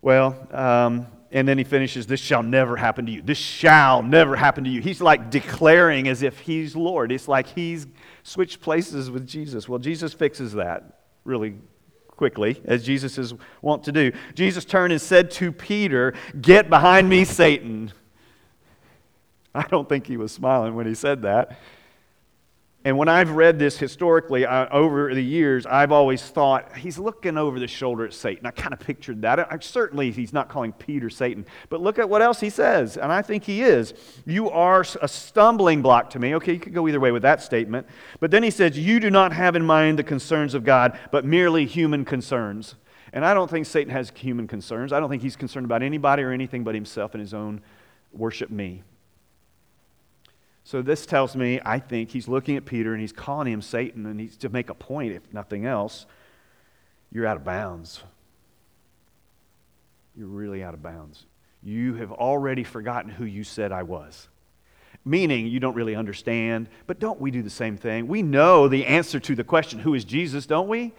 Well, 0.00 0.48
um, 0.52 1.06
and 1.34 1.48
then 1.48 1.58
he 1.58 1.64
finishes, 1.64 2.06
This 2.06 2.20
shall 2.20 2.44
never 2.44 2.76
happen 2.76 3.04
to 3.06 3.12
you. 3.12 3.20
This 3.20 3.36
shall 3.36 4.02
never 4.02 4.36
happen 4.36 4.62
to 4.64 4.70
you. 4.70 4.80
He's 4.80 5.02
like 5.02 5.30
declaring 5.30 6.06
as 6.06 6.22
if 6.22 6.38
he's 6.38 6.76
Lord. 6.76 7.10
It's 7.10 7.26
like 7.26 7.48
he's 7.48 7.88
switched 8.22 8.60
places 8.60 9.10
with 9.10 9.26
Jesus. 9.26 9.68
Well, 9.68 9.80
Jesus 9.80 10.14
fixes 10.14 10.52
that 10.52 11.00
really 11.24 11.56
quickly, 12.06 12.62
as 12.64 12.84
Jesus 12.84 13.18
is 13.18 13.34
wont 13.60 13.82
to 13.84 13.92
do. 13.92 14.12
Jesus 14.34 14.64
turned 14.64 14.92
and 14.92 15.02
said 15.02 15.32
to 15.32 15.50
Peter, 15.50 16.14
Get 16.40 16.70
behind 16.70 17.08
me, 17.08 17.24
Satan. 17.24 17.92
I 19.52 19.62
don't 19.62 19.88
think 19.88 20.06
he 20.06 20.16
was 20.16 20.30
smiling 20.30 20.76
when 20.76 20.86
he 20.86 20.94
said 20.94 21.22
that. 21.22 21.58
And 22.86 22.98
when 22.98 23.08
I've 23.08 23.30
read 23.30 23.58
this 23.58 23.78
historically 23.78 24.44
uh, 24.44 24.68
over 24.70 25.14
the 25.14 25.24
years, 25.24 25.64
I've 25.64 25.90
always 25.90 26.22
thought 26.22 26.76
he's 26.76 26.98
looking 26.98 27.38
over 27.38 27.58
the 27.58 27.66
shoulder 27.66 28.04
at 28.04 28.12
Satan. 28.12 28.44
I 28.44 28.50
kind 28.50 28.74
of 28.74 28.80
pictured 28.80 29.22
that. 29.22 29.50
I, 29.50 29.58
certainly, 29.60 30.10
he's 30.10 30.34
not 30.34 30.50
calling 30.50 30.72
Peter 30.72 31.08
Satan. 31.08 31.46
But 31.70 31.80
look 31.80 31.98
at 31.98 32.10
what 32.10 32.20
else 32.20 32.40
he 32.40 32.50
says, 32.50 32.98
and 32.98 33.10
I 33.10 33.22
think 33.22 33.44
he 33.44 33.62
is. 33.62 33.94
You 34.26 34.50
are 34.50 34.84
a 35.00 35.08
stumbling 35.08 35.80
block 35.80 36.10
to 36.10 36.18
me. 36.18 36.34
Okay, 36.34 36.52
you 36.52 36.60
could 36.60 36.74
go 36.74 36.86
either 36.86 37.00
way 37.00 37.10
with 37.10 37.22
that 37.22 37.40
statement. 37.40 37.86
But 38.20 38.30
then 38.30 38.42
he 38.42 38.50
says, 38.50 38.78
You 38.78 39.00
do 39.00 39.10
not 39.10 39.32
have 39.32 39.56
in 39.56 39.64
mind 39.64 39.98
the 39.98 40.04
concerns 40.04 40.52
of 40.52 40.62
God, 40.62 40.98
but 41.10 41.24
merely 41.24 41.64
human 41.64 42.04
concerns. 42.04 42.74
And 43.14 43.24
I 43.24 43.32
don't 43.32 43.50
think 43.50 43.64
Satan 43.64 43.92
has 43.94 44.12
human 44.14 44.46
concerns. 44.46 44.92
I 44.92 45.00
don't 45.00 45.08
think 45.08 45.22
he's 45.22 45.36
concerned 45.36 45.64
about 45.64 45.82
anybody 45.82 46.22
or 46.22 46.32
anything 46.32 46.64
but 46.64 46.74
himself 46.74 47.14
and 47.14 47.22
his 47.22 47.32
own 47.32 47.62
worship 48.12 48.50
me. 48.50 48.82
So 50.64 50.80
this 50.80 51.04
tells 51.04 51.36
me, 51.36 51.60
I 51.64 51.78
think 51.78 52.10
he's 52.10 52.26
looking 52.26 52.56
at 52.56 52.64
Peter 52.64 52.92
and 52.92 53.00
he's 53.00 53.12
calling 53.12 53.52
him 53.52 53.60
Satan, 53.60 54.06
and 54.06 54.18
he's 54.18 54.36
to 54.38 54.48
make 54.48 54.70
a 54.70 54.74
point, 54.74 55.12
if 55.12 55.22
nothing 55.32 55.66
else. 55.66 56.06
You're 57.12 57.26
out 57.26 57.36
of 57.36 57.44
bounds. 57.44 58.02
You're 60.16 60.26
really 60.26 60.64
out 60.64 60.74
of 60.74 60.82
bounds. 60.82 61.26
you 61.62 61.94
have 61.94 62.12
already 62.12 62.62
forgotten 62.62 63.10
who 63.10 63.24
you 63.24 63.42
said 63.42 63.72
I 63.72 63.84
was. 63.84 64.28
Meaning, 65.04 65.46
you 65.46 65.60
don't 65.60 65.74
really 65.74 65.94
understand, 65.94 66.68
but 66.86 66.98
don't 66.98 67.20
we 67.20 67.30
do 67.30 67.42
the 67.42 67.50
same 67.50 67.76
thing? 67.76 68.06
We 68.06 68.22
know 68.22 68.68
the 68.68 68.86
answer 68.86 69.20
to 69.20 69.34
the 69.34 69.44
question, 69.44 69.78
Who 69.80 69.94
is 69.94 70.04
Jesus, 70.04 70.46
don't 70.46 70.68
we? 70.68 70.92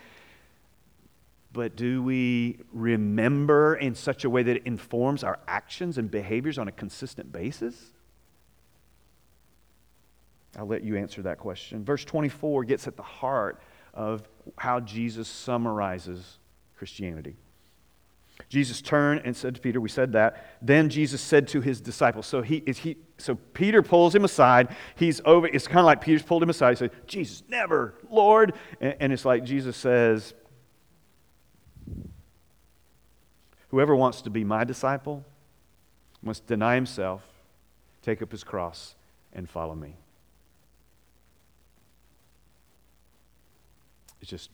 But 1.53 1.75
do 1.75 2.03
we 2.03 2.59
remember 2.73 3.75
in 3.75 3.95
such 3.95 4.25
a 4.25 4.29
way 4.29 4.43
that 4.43 4.57
it 4.57 4.63
informs 4.65 5.23
our 5.23 5.39
actions 5.47 5.97
and 5.97 6.11
behaviors 6.11 6.57
on 6.57 6.67
a 6.67 6.71
consistent 6.71 7.31
basis? 7.31 7.93
I'll 10.57 10.65
let 10.65 10.83
you 10.83 10.95
answer 10.97 11.21
that 11.23 11.37
question. 11.37 11.83
Verse 11.83 12.05
24 12.05 12.63
gets 12.65 12.87
at 12.87 12.95
the 12.95 13.03
heart 13.03 13.61
of 13.93 14.23
how 14.57 14.79
Jesus 14.79 15.27
summarizes 15.27 16.39
Christianity. 16.77 17.35
Jesus 18.49 18.81
turned 18.81 19.21
and 19.23 19.35
said 19.35 19.55
to 19.55 19.61
Peter, 19.61 19.79
we 19.79 19.89
said 19.89 20.11
that. 20.11 20.57
Then 20.61 20.89
Jesus 20.89 21.21
said 21.21 21.47
to 21.49 21.61
his 21.61 21.79
disciples, 21.79 22.27
so 22.27 22.41
he 22.41 22.57
is 22.65 22.79
he 22.79 22.97
so 23.17 23.35
Peter 23.35 23.81
pulls 23.81 24.13
him 24.13 24.25
aside. 24.25 24.75
He's 24.95 25.21
over, 25.23 25.47
it's 25.47 25.67
kind 25.67 25.79
of 25.79 25.85
like 25.85 26.01
Peter's 26.01 26.21
pulled 26.21 26.43
him 26.43 26.49
aside. 26.49 26.71
He 26.71 26.75
said, 26.75 26.91
Jesus, 27.07 27.43
never, 27.47 27.95
Lord. 28.09 28.53
And, 28.81 28.95
and 28.99 29.13
it's 29.13 29.23
like 29.23 29.45
Jesus 29.45 29.77
says, 29.77 30.33
Whoever 33.69 33.95
wants 33.95 34.21
to 34.21 34.29
be 34.29 34.43
my 34.43 34.63
disciple 34.63 35.25
must 36.21 36.47
deny 36.47 36.75
himself, 36.75 37.23
take 38.01 38.21
up 38.21 38.31
his 38.31 38.43
cross, 38.43 38.95
and 39.33 39.49
follow 39.49 39.75
me. 39.75 39.95
It's 44.25 44.31
just, 44.31 44.49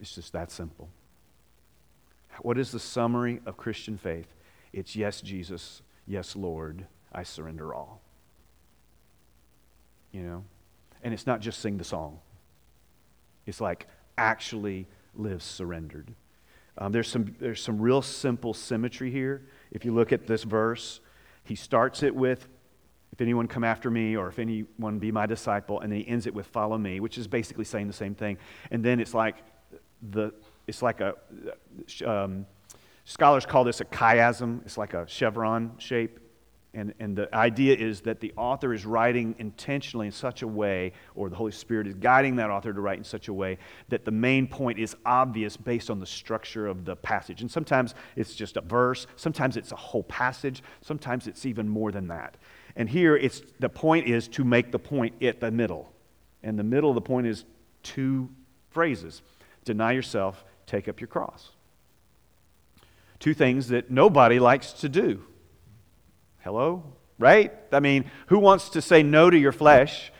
it's 0.00 0.14
just 0.14 0.32
that 0.32 0.50
simple. 0.50 0.88
What 2.40 2.56
is 2.56 2.72
the 2.72 2.80
summary 2.80 3.42
of 3.44 3.58
Christian 3.58 3.98
faith? 3.98 4.32
It's 4.72 4.96
yes, 4.96 5.20
Jesus, 5.20 5.82
yes, 6.06 6.34
Lord, 6.34 6.86
I 7.12 7.22
surrender 7.22 7.74
all. 7.74 8.00
You 10.10 10.22
know? 10.22 10.44
And 11.02 11.12
it's 11.12 11.26
not 11.26 11.40
just 11.40 11.60
sing 11.60 11.76
the 11.76 11.84
song, 11.84 12.18
it's 13.44 13.60
like 13.60 13.86
actually 14.16 14.86
live 15.14 15.42
surrendered. 15.42 16.14
Um, 16.78 16.90
there's, 16.90 17.08
some, 17.08 17.36
there's 17.38 17.60
some 17.60 17.78
real 17.78 18.00
simple 18.00 18.54
symmetry 18.54 19.10
here. 19.10 19.42
If 19.70 19.84
you 19.84 19.92
look 19.92 20.14
at 20.14 20.26
this 20.26 20.44
verse, 20.44 21.00
he 21.44 21.56
starts 21.56 22.02
it 22.02 22.14
with, 22.14 22.48
if 23.18 23.22
anyone 23.22 23.48
come 23.48 23.64
after 23.64 23.90
me 23.90 24.16
or 24.16 24.28
if 24.28 24.38
anyone 24.38 25.00
be 25.00 25.10
my 25.10 25.26
disciple, 25.26 25.80
and 25.80 25.90
then 25.90 25.98
he 25.98 26.06
ends 26.06 26.28
it 26.28 26.34
with 26.34 26.46
follow 26.46 26.78
me, 26.78 27.00
which 27.00 27.18
is 27.18 27.26
basically 27.26 27.64
saying 27.64 27.88
the 27.88 27.92
same 27.92 28.14
thing. 28.14 28.38
And 28.70 28.84
then 28.84 29.00
it's 29.00 29.12
like 29.12 29.38
the, 30.12 30.32
it's 30.68 30.82
like 30.82 31.00
a, 31.00 31.14
um, 32.06 32.46
scholars 33.04 33.44
call 33.44 33.64
this 33.64 33.80
a 33.80 33.84
chiasm. 33.86 34.64
It's 34.64 34.78
like 34.78 34.94
a 34.94 35.04
chevron 35.08 35.72
shape. 35.78 36.20
And, 36.74 36.94
and 37.00 37.16
the 37.16 37.34
idea 37.34 37.74
is 37.74 38.02
that 38.02 38.20
the 38.20 38.32
author 38.36 38.72
is 38.72 38.86
writing 38.86 39.34
intentionally 39.40 40.06
in 40.06 40.12
such 40.12 40.42
a 40.42 40.46
way, 40.46 40.92
or 41.16 41.28
the 41.28 41.34
Holy 41.34 41.50
Spirit 41.50 41.88
is 41.88 41.94
guiding 41.94 42.36
that 42.36 42.50
author 42.50 42.72
to 42.72 42.80
write 42.80 42.98
in 42.98 43.04
such 43.04 43.26
a 43.26 43.32
way 43.32 43.58
that 43.88 44.04
the 44.04 44.12
main 44.12 44.46
point 44.46 44.78
is 44.78 44.94
obvious 45.04 45.56
based 45.56 45.90
on 45.90 45.98
the 45.98 46.06
structure 46.06 46.68
of 46.68 46.84
the 46.84 46.94
passage. 46.94 47.40
And 47.40 47.50
sometimes 47.50 47.96
it's 48.14 48.36
just 48.36 48.56
a 48.56 48.60
verse, 48.60 49.08
sometimes 49.16 49.56
it's 49.56 49.72
a 49.72 49.76
whole 49.76 50.04
passage, 50.04 50.62
sometimes 50.82 51.26
it's 51.26 51.44
even 51.46 51.68
more 51.68 51.90
than 51.90 52.06
that. 52.08 52.36
And 52.76 52.88
here 52.88 53.16
it's 53.16 53.42
the 53.58 53.68
point 53.68 54.06
is 54.06 54.28
to 54.28 54.44
make 54.44 54.72
the 54.72 54.78
point 54.78 55.22
at 55.22 55.40
the 55.40 55.50
middle. 55.50 55.92
And 56.42 56.58
the 56.58 56.64
middle 56.64 56.90
of 56.90 56.94
the 56.94 57.00
point 57.00 57.26
is 57.26 57.44
two 57.82 58.28
phrases 58.70 59.22
deny 59.64 59.92
yourself, 59.92 60.44
take 60.66 60.88
up 60.88 61.00
your 61.00 61.08
cross. 61.08 61.50
Two 63.18 63.34
things 63.34 63.68
that 63.68 63.90
nobody 63.90 64.38
likes 64.38 64.72
to 64.74 64.88
do. 64.88 65.22
Hello? 66.38 66.84
Right? 67.18 67.52
I 67.72 67.80
mean, 67.80 68.10
who 68.28 68.38
wants 68.38 68.70
to 68.70 68.80
say 68.80 69.02
no 69.02 69.28
to 69.28 69.36
your 69.36 69.52
flesh? 69.52 70.10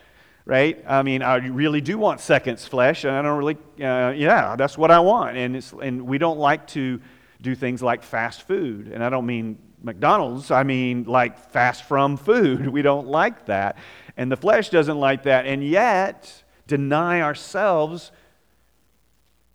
Right? 0.45 0.85
I 0.87 1.02
mean, 1.02 1.23
I 1.23 1.37
really 1.37 1.81
do 1.81 1.97
want 1.97 2.21
seconds 2.21 2.67
flesh, 2.67 3.05
and 3.05 3.14
I 3.14 3.23
don't 3.23 3.38
really, 3.38 3.57
uh, 3.81 4.11
yeah, 4.11 4.57
that's 4.57 4.76
what 4.76 4.90
I 4.90 5.00
want. 5.00 5.37
And, 5.37 5.57
it's, 5.57 5.73
and 5.73 6.07
we 6.07 6.19
don't 6.19 6.38
like 6.38 6.67
to 6.69 7.00
do 7.40 7.54
things 7.54 7.83
like 7.83 8.02
fast 8.02 8.42
food. 8.42 8.88
And 8.88 9.02
I 9.02 9.09
don't 9.09 9.26
mean 9.26 9.59
McDonald's, 9.83 10.50
I 10.50 10.62
mean 10.62 11.04
like 11.04 11.50
fast 11.50 11.85
from 11.85 12.16
food. 12.16 12.68
We 12.73 12.83
don't 12.83 13.07
like 13.07 13.47
that. 13.47 13.76
And 14.16 14.30
the 14.30 14.37
flesh 14.37 14.71
doesn't 14.71 14.99
like 14.99 15.23
that. 15.25 15.47
And 15.47 15.62
yet, 15.62 16.42
deny 16.66 17.23
ourselves 17.23 18.11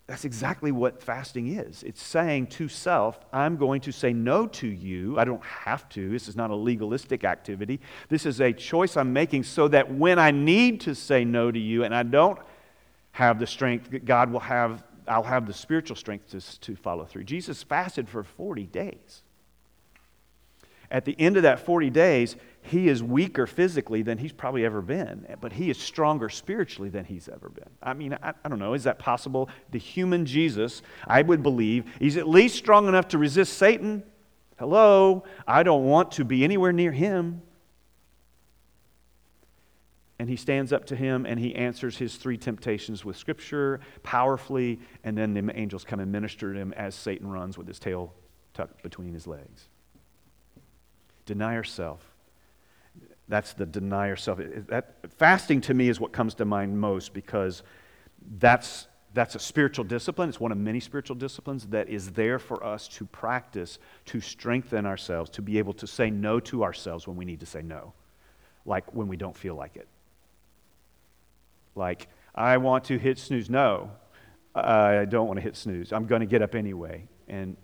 that's 0.05 0.25
exactly 0.25 0.71
what 0.71 1.01
fasting 1.01 1.55
is. 1.57 1.81
It's 1.83 2.03
saying 2.03 2.47
to 2.47 2.67
self, 2.67 3.25
I'm 3.31 3.55
going 3.55 3.79
to 3.81 3.93
say 3.93 4.11
no 4.11 4.47
to 4.47 4.67
you. 4.67 5.17
I 5.17 5.23
don't 5.23 5.43
have 5.43 5.87
to. 5.89 6.09
This 6.09 6.27
is 6.27 6.35
not 6.35 6.51
a 6.51 6.55
legalistic 6.55 7.23
activity. 7.23 7.79
This 8.09 8.25
is 8.25 8.41
a 8.41 8.51
choice 8.51 8.97
I'm 8.97 9.13
making 9.13 9.43
so 9.43 9.69
that 9.69 9.89
when 9.89 10.19
I 10.19 10.31
need 10.31 10.81
to 10.81 10.93
say 10.93 11.23
no 11.23 11.51
to 11.51 11.59
you 11.59 11.85
and 11.85 11.95
I 11.95 12.03
don't 12.03 12.37
have 13.13 13.39
the 13.39 13.47
strength, 13.47 13.89
God 14.03 14.31
will 14.31 14.41
have, 14.41 14.83
I'll 15.07 15.23
have 15.23 15.47
the 15.47 15.53
spiritual 15.53 15.95
strength 15.95 16.29
to, 16.31 16.59
to 16.61 16.75
follow 16.75 17.05
through. 17.05 17.23
Jesus 17.25 17.63
fasted 17.63 18.09
for 18.09 18.23
40 18.23 18.65
days. 18.67 19.23
At 20.91 21.05
the 21.05 21.15
end 21.19 21.37
of 21.37 21.43
that 21.43 21.59
40 21.59 21.89
days, 21.89 22.35
he 22.61 22.87
is 22.87 23.01
weaker 23.01 23.47
physically 23.47 24.03
than 24.03 24.19
he's 24.19 24.31
probably 24.31 24.63
ever 24.63 24.81
been, 24.81 25.25
eh, 25.27 25.35
but 25.41 25.51
he 25.51 25.71
is 25.71 25.77
stronger 25.77 26.29
spiritually 26.29 26.89
than 26.89 27.03
he's 27.03 27.27
ever 27.27 27.49
been. 27.49 27.69
I 27.81 27.93
mean, 27.93 28.13
I, 28.21 28.33
I, 28.45 28.47
don't 28.47 28.59
know, 28.59 28.75
is 28.75 28.83
that 28.83 28.99
possible? 28.99 29.49
The 29.71 29.79
human 29.79 30.25
Jesus, 30.25 30.83
I 31.07 31.23
would 31.23 31.41
believe, 31.41 31.85
he's 31.99 32.15
at 32.15 32.29
least 32.29 32.55
strong 32.55 32.87
enough 32.87 33.07
to 33.09 33.17
resist 33.17 33.57
Satan. 33.57 34.03
Hello, 34.59 35.23
I 35.47 35.63
don't 35.63 35.85
want 35.85 36.11
to 36.13 36.23
be 36.23 36.43
anywhere 36.43 36.71
near 36.71 36.91
him. 36.91 37.41
And 40.23 40.29
he 40.29 40.37
stands 40.37 40.71
up 40.71 40.85
to 40.85 40.95
him 40.95 41.25
and 41.25 41.37
he 41.37 41.53
answers 41.53 41.97
his 41.97 42.15
three 42.15 42.37
temptations 42.37 43.03
with 43.03 43.17
scripture 43.17 43.81
powerfully, 44.03 44.79
and 45.03 45.17
then 45.17 45.33
the 45.33 45.51
angels 45.53 45.83
come 45.83 45.99
and 45.99 46.09
minister 46.09 46.53
to 46.53 46.57
him 46.57 46.71
as 46.77 46.95
Satan 46.95 47.27
runs 47.27 47.57
with 47.57 47.67
his 47.67 47.77
tail 47.77 48.13
tucked 48.53 48.81
between 48.83 49.13
his 49.13 49.27
legs. 49.27 49.67
Deny 51.25 51.55
yourself 51.55 52.13
that's 53.27 53.51
the 53.51 53.65
deny 53.65 54.07
yourself. 54.07 54.39
That, 54.67 54.95
fasting 55.17 55.59
to 55.61 55.73
me 55.73 55.89
is 55.89 55.99
what 55.99 56.13
comes 56.13 56.35
to 56.35 56.45
mind 56.45 56.79
most 56.79 57.13
because 57.13 57.63
that's, 58.39 58.87
that's 59.13 59.35
a 59.35 59.39
spiritual 59.39 59.83
discipline. 59.83 60.29
It's 60.29 60.39
one 60.39 60.53
of 60.53 60.57
many 60.57 60.79
spiritual 60.79 61.17
disciplines 61.17 61.65
that 61.67 61.89
is 61.89 62.11
there 62.11 62.39
for 62.39 62.63
us 62.63 62.87
to 62.89 63.05
practice, 63.07 63.77
to 64.05 64.21
strengthen 64.21 64.85
ourselves, 64.85 65.29
to 65.31 65.41
be 65.41 65.57
able 65.57 65.73
to 65.73 65.87
say 65.87 66.09
no 66.09 66.39
to 66.41 66.63
ourselves 66.63 67.07
when 67.07 67.17
we 67.17 67.25
need 67.25 67.41
to 67.41 67.45
say 67.45 67.61
no, 67.61 67.91
like 68.65 68.93
when 68.93 69.09
we 69.09 69.17
don't 69.17 69.35
feel 69.35 69.55
like 69.55 69.75
it. 69.75 69.87
Like, 71.75 72.07
I 72.35 72.57
want 72.57 72.83
to 72.85 72.97
hit 72.97 73.17
snooze. 73.17 73.49
No, 73.49 73.91
I 74.55 75.05
don't 75.05 75.27
want 75.27 75.37
to 75.37 75.41
hit 75.41 75.55
snooze. 75.55 75.91
I'm 75.91 76.05
going 76.05 76.21
to 76.21 76.25
get 76.25 76.41
up 76.41 76.55
anyway 76.55 77.07
and, 77.27 77.57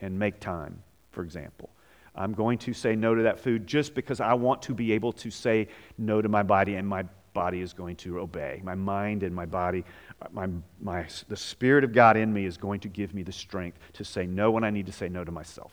and 0.00 0.18
make 0.18 0.40
time, 0.40 0.82
for 1.10 1.22
example. 1.22 1.70
I'm 2.14 2.32
going 2.32 2.58
to 2.58 2.72
say 2.72 2.96
no 2.96 3.14
to 3.14 3.22
that 3.22 3.38
food 3.38 3.66
just 3.66 3.94
because 3.94 4.20
I 4.20 4.34
want 4.34 4.62
to 4.62 4.74
be 4.74 4.92
able 4.92 5.12
to 5.12 5.30
say 5.30 5.68
no 5.98 6.20
to 6.20 6.28
my 6.28 6.42
body 6.42 6.74
and 6.74 6.86
my 6.86 7.04
body 7.32 7.60
is 7.60 7.72
going 7.72 7.94
to 7.96 8.18
obey. 8.18 8.60
My 8.64 8.74
mind 8.74 9.22
and 9.22 9.34
my 9.34 9.46
body, 9.46 9.84
my, 10.32 10.48
my, 10.80 11.06
the 11.28 11.36
Spirit 11.36 11.84
of 11.84 11.92
God 11.92 12.16
in 12.16 12.32
me 12.32 12.44
is 12.44 12.56
going 12.56 12.80
to 12.80 12.88
give 12.88 13.14
me 13.14 13.22
the 13.22 13.32
strength 13.32 13.78
to 13.92 14.04
say 14.04 14.26
no 14.26 14.50
when 14.50 14.64
I 14.64 14.70
need 14.70 14.86
to 14.86 14.92
say 14.92 15.08
no 15.08 15.22
to 15.22 15.30
myself. 15.30 15.72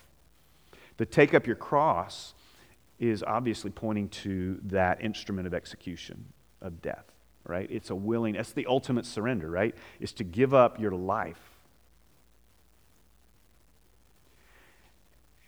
The 0.96 1.06
take 1.06 1.34
up 1.34 1.46
your 1.46 1.56
cross 1.56 2.34
is 3.00 3.24
obviously 3.24 3.70
pointing 3.70 4.08
to 4.08 4.60
that 4.64 5.02
instrument 5.02 5.48
of 5.48 5.54
execution, 5.54 6.24
of 6.62 6.80
death, 6.80 7.04
right? 7.46 7.68
It's 7.70 7.90
a 7.90 7.94
willing, 7.94 8.34
that's 8.34 8.52
the 8.52 8.66
ultimate 8.66 9.06
surrender, 9.06 9.48
right? 9.48 9.74
Is 10.00 10.12
to 10.14 10.24
give 10.24 10.52
up 10.52 10.80
your 10.80 10.92
life 10.92 11.56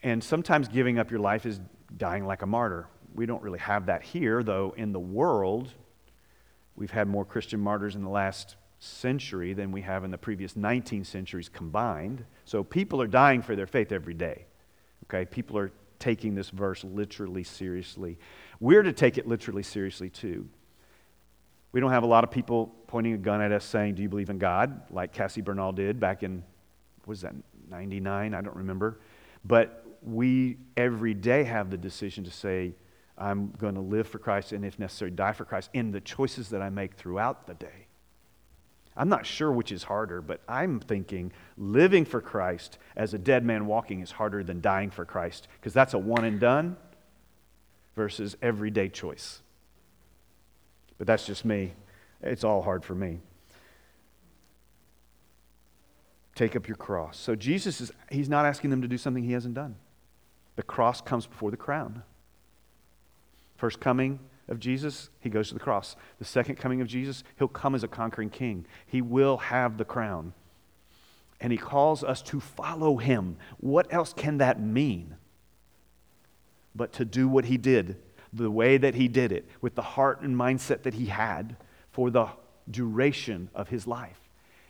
And 0.02 0.22
sometimes 0.22 0.68
giving 0.68 0.98
up 0.98 1.10
your 1.10 1.20
life 1.20 1.44
is 1.44 1.60
dying 1.96 2.24
like 2.24 2.42
a 2.42 2.46
martyr. 2.46 2.86
We 3.14 3.26
don't 3.26 3.42
really 3.42 3.58
have 3.58 3.86
that 3.86 4.02
here, 4.02 4.42
though 4.42 4.74
in 4.76 4.92
the 4.92 5.00
world, 5.00 5.72
we've 6.76 6.90
had 6.90 7.08
more 7.08 7.24
Christian 7.24 7.60
martyrs 7.60 7.96
in 7.96 8.02
the 8.02 8.10
last 8.10 8.56
century 8.78 9.54
than 9.54 9.72
we 9.72 9.82
have 9.82 10.04
in 10.04 10.10
the 10.10 10.18
previous 10.18 10.54
19 10.54 11.04
centuries 11.04 11.48
combined. 11.48 12.24
So 12.44 12.62
people 12.62 13.02
are 13.02 13.08
dying 13.08 13.42
for 13.42 13.56
their 13.56 13.66
faith 13.66 13.90
every 13.90 14.14
day. 14.14 14.46
Okay? 15.04 15.24
People 15.24 15.58
are 15.58 15.72
taking 15.98 16.36
this 16.36 16.50
verse 16.50 16.84
literally 16.84 17.42
seriously. 17.42 18.18
We're 18.60 18.84
to 18.84 18.92
take 18.92 19.18
it 19.18 19.26
literally 19.26 19.64
seriously 19.64 20.10
too. 20.10 20.48
We 21.72 21.80
don't 21.80 21.90
have 21.90 22.02
a 22.02 22.06
lot 22.06 22.24
of 22.24 22.30
people 22.30 22.74
pointing 22.86 23.12
a 23.12 23.18
gun 23.18 23.40
at 23.40 23.52
us 23.52 23.64
saying, 23.64 23.94
Do 23.94 24.02
you 24.02 24.08
believe 24.08 24.30
in 24.30 24.38
God? 24.38 24.80
like 24.90 25.12
Cassie 25.12 25.42
Bernall 25.42 25.74
did 25.74 26.00
back 26.00 26.22
in, 26.22 26.42
what 27.04 27.08
was 27.08 27.20
that, 27.22 27.34
99? 27.70 28.34
I 28.34 28.40
don't 28.40 28.56
remember. 28.56 29.00
But 29.44 29.84
we 30.02 30.58
every 30.76 31.14
day 31.14 31.44
have 31.44 31.70
the 31.70 31.76
decision 31.76 32.24
to 32.24 32.30
say, 32.30 32.74
I'm 33.16 33.50
going 33.58 33.74
to 33.74 33.80
live 33.80 34.06
for 34.06 34.18
Christ 34.18 34.52
and, 34.52 34.64
if 34.64 34.78
necessary, 34.78 35.10
die 35.10 35.32
for 35.32 35.44
Christ 35.44 35.70
in 35.72 35.90
the 35.90 36.00
choices 36.00 36.50
that 36.50 36.62
I 36.62 36.70
make 36.70 36.94
throughout 36.94 37.46
the 37.46 37.54
day. 37.54 37.86
I'm 38.96 39.08
not 39.08 39.26
sure 39.26 39.52
which 39.52 39.70
is 39.70 39.84
harder, 39.84 40.20
but 40.20 40.40
I'm 40.48 40.80
thinking 40.80 41.32
living 41.56 42.04
for 42.04 42.20
Christ 42.20 42.78
as 42.96 43.14
a 43.14 43.18
dead 43.18 43.44
man 43.44 43.66
walking 43.66 44.00
is 44.00 44.10
harder 44.10 44.42
than 44.42 44.60
dying 44.60 44.90
for 44.90 45.04
Christ 45.04 45.46
because 45.60 45.72
that's 45.72 45.94
a 45.94 45.98
one 45.98 46.24
and 46.24 46.40
done 46.40 46.76
versus 47.94 48.36
everyday 48.42 48.88
choice. 48.88 49.40
But 50.98 51.06
that's 51.06 51.26
just 51.26 51.44
me. 51.44 51.72
It's 52.20 52.44
all 52.44 52.62
hard 52.62 52.84
for 52.84 52.94
me. 52.94 53.20
Take 56.34 56.54
up 56.54 56.68
your 56.68 56.76
cross. 56.76 57.18
So 57.18 57.34
Jesus 57.34 57.80
is 57.80 57.92
he's 58.10 58.28
not 58.28 58.44
asking 58.44 58.70
them 58.70 58.82
to 58.82 58.88
do 58.88 58.98
something 58.98 59.24
he 59.24 59.32
hasn't 59.32 59.54
done. 59.54 59.76
The 60.56 60.62
cross 60.62 61.00
comes 61.00 61.26
before 61.26 61.50
the 61.50 61.56
crown. 61.56 62.02
First 63.56 63.80
coming, 63.80 64.20
of 64.48 64.58
Jesus, 64.58 65.10
he 65.20 65.28
goes 65.28 65.48
to 65.48 65.54
the 65.54 65.60
cross. 65.60 65.94
The 66.18 66.24
second 66.24 66.56
coming 66.56 66.80
of 66.80 66.88
Jesus, 66.88 67.22
he'll 67.38 67.48
come 67.48 67.74
as 67.74 67.84
a 67.84 67.88
conquering 67.88 68.30
king. 68.30 68.64
He 68.86 69.02
will 69.02 69.36
have 69.36 69.76
the 69.76 69.84
crown. 69.84 70.32
And 71.40 71.52
he 71.52 71.58
calls 71.58 72.02
us 72.02 72.22
to 72.22 72.40
follow 72.40 72.96
him. 72.96 73.36
What 73.58 73.92
else 73.92 74.12
can 74.12 74.38
that 74.38 74.60
mean? 74.60 75.16
But 76.74 76.92
to 76.94 77.04
do 77.04 77.28
what 77.28 77.44
he 77.44 77.58
did, 77.58 77.96
the 78.32 78.50
way 78.50 78.76
that 78.76 78.94
he 78.94 79.08
did 79.08 79.32
it, 79.32 79.48
with 79.60 79.74
the 79.74 79.82
heart 79.82 80.20
and 80.20 80.36
mindset 80.36 80.82
that 80.82 80.94
he 80.94 81.06
had 81.06 81.56
for 81.90 82.10
the 82.10 82.28
duration 82.70 83.48
of 83.54 83.68
his 83.68 83.86
life. 83.86 84.20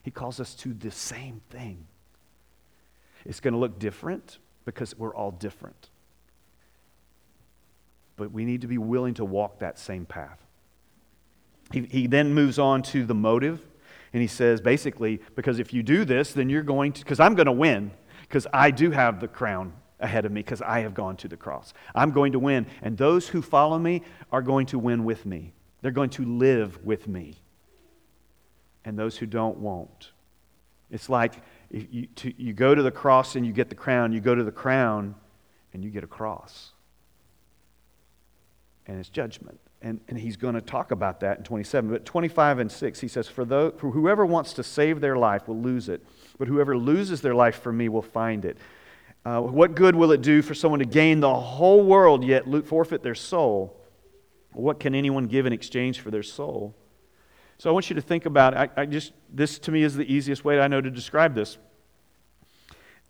He 0.03 0.11
calls 0.11 0.41
us 0.41 0.55
to 0.57 0.73
the 0.73 0.91
same 0.91 1.41
thing. 1.51 1.87
It's 3.25 3.41
going 3.41 3.55
to 3.55 3.59
look 3.59 3.79
different 3.79 4.39
because 4.65 4.97
we're 4.97 5.15
all 5.15 5.33
different 5.33 5.91
but 8.19 8.33
we 8.33 8.45
need 8.45 8.61
to 8.61 8.67
be 8.67 8.77
willing 8.77 9.15
to 9.15 9.25
walk 9.25 9.61
that 9.61 9.79
same 9.79 10.05
path. 10.05 10.45
He, 11.73 11.83
he 11.83 12.07
then 12.07 12.35
moves 12.35 12.59
on 12.59 12.83
to 12.83 13.07
the 13.07 13.15
motive, 13.15 13.65
and 14.13 14.21
he 14.21 14.27
says 14.27 14.61
basically, 14.61 15.23
because 15.37 15.59
if 15.59 15.73
you 15.73 15.83
do 15.83 16.05
this, 16.05 16.33
then 16.33 16.51
you're 16.51 16.63
going 16.63 16.93
to, 16.93 17.01
because 17.03 17.21
I'm 17.21 17.35
going 17.35 17.47
to 17.47 17.53
win, 17.53 17.93
because 18.23 18.47
I 18.53 18.71
do 18.71 18.91
have 18.91 19.21
the 19.21 19.29
crown 19.29 19.73
ahead 20.01 20.25
of 20.25 20.33
me, 20.33 20.41
because 20.41 20.63
I 20.63 20.81
have 20.81 20.95
gone 20.95 21.17
to 21.19 21.29
the 21.29 21.37
cross. 21.37 21.75
I'm 21.95 22.11
going 22.11 22.33
to 22.33 22.39
win, 22.39 22.67
and 22.83 22.97
those 22.97 23.29
who 23.29 23.43
follow 23.43 23.79
me 23.79 24.03
are 24.33 24.43
going 24.43 24.67
to 24.67 24.79
win 24.79 25.05
with 25.05 25.27
me. 25.27 25.53
They're 25.81 25.91
going 25.91 26.11
to 26.11 26.25
live 26.25 26.85
with 26.85 27.07
me. 27.09 27.35
And 28.85 28.99
those 28.99 29.17
who 29.17 29.27
don't 29.27 29.59
won't. 29.59 30.13
It's 30.91 31.09
like 31.09 31.35
you, 31.71 32.07
to, 32.17 32.33
you 32.41 32.53
go 32.53 32.75
to 32.75 32.83
the 32.83 32.91
cross 32.91 33.37
and 33.37 33.47
you 33.47 33.53
get 33.53 33.69
the 33.69 33.75
crown, 33.75 34.13
you 34.13 34.21
go 34.21 34.35
to 34.35 34.45
the 34.45 34.53
crown 34.53 35.15
and 35.75 35.85
you 35.85 35.91
get 35.91 36.03
a 36.03 36.09
cross 36.09 36.73
and 38.89 38.99
it's 38.99 39.11
judgment. 39.11 39.61
And, 39.81 40.01
and 40.09 40.19
he's 40.19 40.37
going 40.37 40.55
to 40.55 40.61
talk 40.61 40.91
about 40.91 41.21
that 41.21 41.39
in 41.39 41.45
27. 41.45 41.91
But 41.91 42.05
25 42.05 42.59
and 42.59 42.73
6, 42.73 43.01
he 43.01 43.07
says, 43.07 43.29
for, 43.29 43.45
those, 43.45 43.75
for 43.77 43.91
whoever 43.91 44.27
wants 44.27 44.55
to 44.55 44.65
save 44.65 45.01
their 45.01 45.17
life 45.17 45.47
will 45.47 45.61
lose 45.61 45.89
it, 45.89 46.05
but 46.37 46.49
whoever 46.49 46.77
loses 46.77 47.21
their 47.21 47.35
life 47.35 47.63
for 47.63 47.73
me 47.73 47.89
will 47.89 48.03
find 48.03 48.45
it. 48.45 48.57
Uh, 49.29 49.43
what 49.43 49.75
good 49.75 49.95
will 49.95 50.11
it 50.13 50.23
do 50.23 50.41
for 50.41 50.55
someone 50.55 50.79
to 50.79 50.87
gain 50.87 51.21
the 51.21 51.35
whole 51.35 51.85
world 51.85 52.25
yet 52.25 52.47
forfeit 52.65 53.03
their 53.03 53.15
soul? 53.15 53.79
What 54.55 54.81
can 54.81 54.95
anyone 54.95 55.27
give 55.27 55.45
in 55.45 55.53
exchange 55.53 56.01
for 56.01 56.11
their 56.11 56.23
soul? 56.23 56.75
So 57.59 57.69
I 57.69 57.73
want 57.75 57.91
you 57.91 57.97
to 57.97 58.01
think 58.01 58.25
about 58.25 58.57
I, 58.57 58.71
I 58.75 58.87
just 58.87 59.13
this 59.31 59.59
to 59.59 59.71
me 59.71 59.83
is 59.83 59.95
the 59.95 60.11
easiest 60.11 60.47
way 60.47 60.59
I 60.59 60.67
know 60.67 60.81
to 60.81 60.91
describe 60.91 61.35
this. 61.35 61.59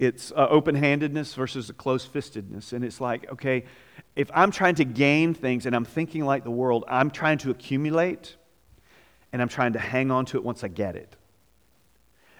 It's 0.01 0.33
uh, 0.33 0.49
open 0.51 0.75
handedness 0.75 1.35
versus 1.35 1.71
a 1.71 1.73
close 1.73 2.05
fistedness. 2.05 2.73
And 2.73 2.85
it's 2.85 3.01
like, 3.01 3.31
okay, 3.35 3.65
if 4.17 4.29
I'm 4.35 4.51
trying 4.51 4.75
to 4.77 4.85
gain 4.85 5.35
things 5.35 5.67
and 5.67 5.77
I'm 5.77 5.85
thinking 5.85 6.25
like 6.25 6.43
the 6.43 6.51
world, 6.51 6.85
I'm 6.89 7.13
trying 7.13 7.39
to 7.39 7.53
accumulate 7.53 8.35
and 9.33 9.41
I'm 9.41 9.49
trying 9.49 9.75
to 9.75 9.79
hang 9.79 10.11
on 10.11 10.25
to 10.27 10.37
it 10.37 10.43
once 10.43 10.65
I 10.65 10.69
get 10.69 10.97
it. 10.97 11.15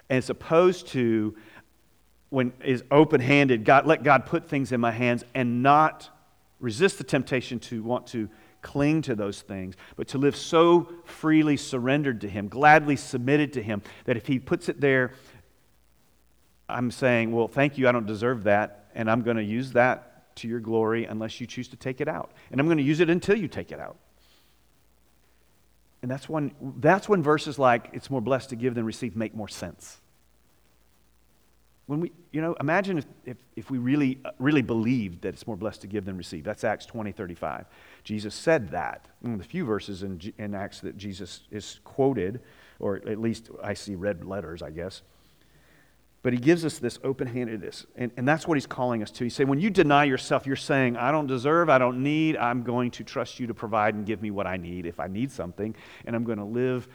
It's 0.09 0.29
opposed 0.29 0.87
to 0.87 1.37
when 2.29 2.53
is 2.63 2.83
open 2.91 3.21
handed, 3.21 3.65
God, 3.65 3.87
let 3.87 4.03
God 4.03 4.25
put 4.25 4.47
things 4.47 4.71
in 4.71 4.79
my 4.79 4.91
hands 4.91 5.23
and 5.33 5.63
not 5.63 6.09
resist 6.59 6.97
the 6.97 7.03
temptation 7.03 7.59
to 7.59 7.81
want 7.83 8.07
to 8.07 8.29
cling 8.61 9.01
to 9.01 9.15
those 9.15 9.41
things, 9.41 9.75
but 9.95 10.09
to 10.09 10.17
live 10.17 10.35
so 10.35 10.89
freely 11.05 11.55
surrendered 11.55 12.21
to 12.21 12.29
Him, 12.29 12.49
gladly 12.49 12.95
submitted 12.95 13.53
to 13.53 13.63
Him, 13.63 13.81
that 14.05 14.17
if 14.17 14.27
He 14.27 14.37
puts 14.37 14.67
it 14.67 14.81
there 14.81 15.13
I'm 16.69 16.91
saying, 16.91 17.31
well, 17.31 17.47
thank 17.47 17.77
you, 17.77 17.89
I 17.89 17.91
don't 17.91 18.05
deserve 18.05 18.43
that, 18.43 18.85
and 18.93 19.09
I'm 19.09 19.23
going 19.23 19.37
to 19.37 19.43
use 19.43 19.71
that 19.71 20.35
to 20.37 20.47
your 20.47 20.59
glory 20.59 21.05
unless 21.05 21.41
you 21.41 21.47
choose 21.47 21.67
to 21.69 21.75
take 21.75 21.99
it 21.99 22.07
out. 22.07 22.31
And 22.51 22.61
I'm 22.61 22.67
going 22.67 22.77
to 22.77 22.83
use 22.83 22.99
it 22.99 23.09
until 23.09 23.35
you 23.35 23.47
take 23.47 23.71
it 23.71 23.79
out. 23.79 23.97
And 26.01 26.09
that's 26.09 26.29
when, 26.29 26.53
that's 26.77 27.09
when 27.09 27.23
verses 27.23 27.59
like, 27.59 27.89
it's 27.91 28.09
more 28.09 28.21
blessed 28.21 28.51
to 28.51 28.55
give 28.55 28.75
than 28.75 28.85
receive, 28.85 29.15
make 29.15 29.35
more 29.35 29.49
sense. 29.49 29.97
When 31.89 32.01
we, 32.01 32.11
you 32.31 32.39
know, 32.39 32.55
imagine 32.59 32.99
if, 32.99 33.05
if, 33.25 33.37
if 33.55 33.71
we 33.71 33.79
really, 33.79 34.19
really 34.37 34.61
believed 34.61 35.23
that 35.23 35.29
it's 35.29 35.47
more 35.47 35.57
blessed 35.57 35.81
to 35.81 35.87
give 35.87 36.05
than 36.05 36.17
receive. 36.17 36.43
That's 36.43 36.63
Acts 36.63 36.85
20, 36.85 37.11
35. 37.11 37.65
Jesus 38.03 38.35
said 38.35 38.69
that. 38.69 39.07
Of 39.25 39.39
the 39.39 39.43
few 39.43 39.65
verses 39.65 40.03
in, 40.03 40.21
in 40.37 40.53
Acts 40.53 40.81
that 40.81 40.97
Jesus 40.97 41.47
is 41.49 41.79
quoted, 41.83 42.41
or 42.77 42.97
at 42.97 43.19
least 43.19 43.49
I 43.63 43.73
see 43.73 43.95
red 43.95 44.23
letters, 44.23 44.61
I 44.61 44.69
guess. 44.69 45.01
But 46.21 46.33
he 46.33 46.37
gives 46.37 46.63
us 46.63 46.77
this 46.77 46.99
open 47.03 47.25
handedness. 47.25 47.87
And, 47.95 48.11
and 48.17 48.27
that's 48.27 48.47
what 48.47 48.53
he's 48.55 48.67
calling 48.67 49.01
us 49.01 49.09
to. 49.09 49.23
He 49.23 49.31
saying, 49.31 49.49
when 49.49 49.59
you 49.59 49.71
deny 49.71 50.03
yourself, 50.03 50.45
you're 50.45 50.55
saying, 50.57 50.95
I 50.95 51.11
don't 51.11 51.25
deserve, 51.25 51.71
I 51.71 51.79
don't 51.79 52.03
need, 52.03 52.37
I'm 52.37 52.61
going 52.61 52.91
to 52.91 53.03
trust 53.03 53.39
you 53.39 53.47
to 53.47 53.55
provide 53.55 53.95
and 53.95 54.05
give 54.05 54.21
me 54.21 54.29
what 54.29 54.45
I 54.45 54.57
need 54.57 54.85
if 54.85 54.99
I 54.99 55.07
need 55.07 55.31
something. 55.31 55.73
And 56.05 56.15
I'm 56.15 56.23
going 56.23 56.37
to 56.37 56.45
live 56.45 56.87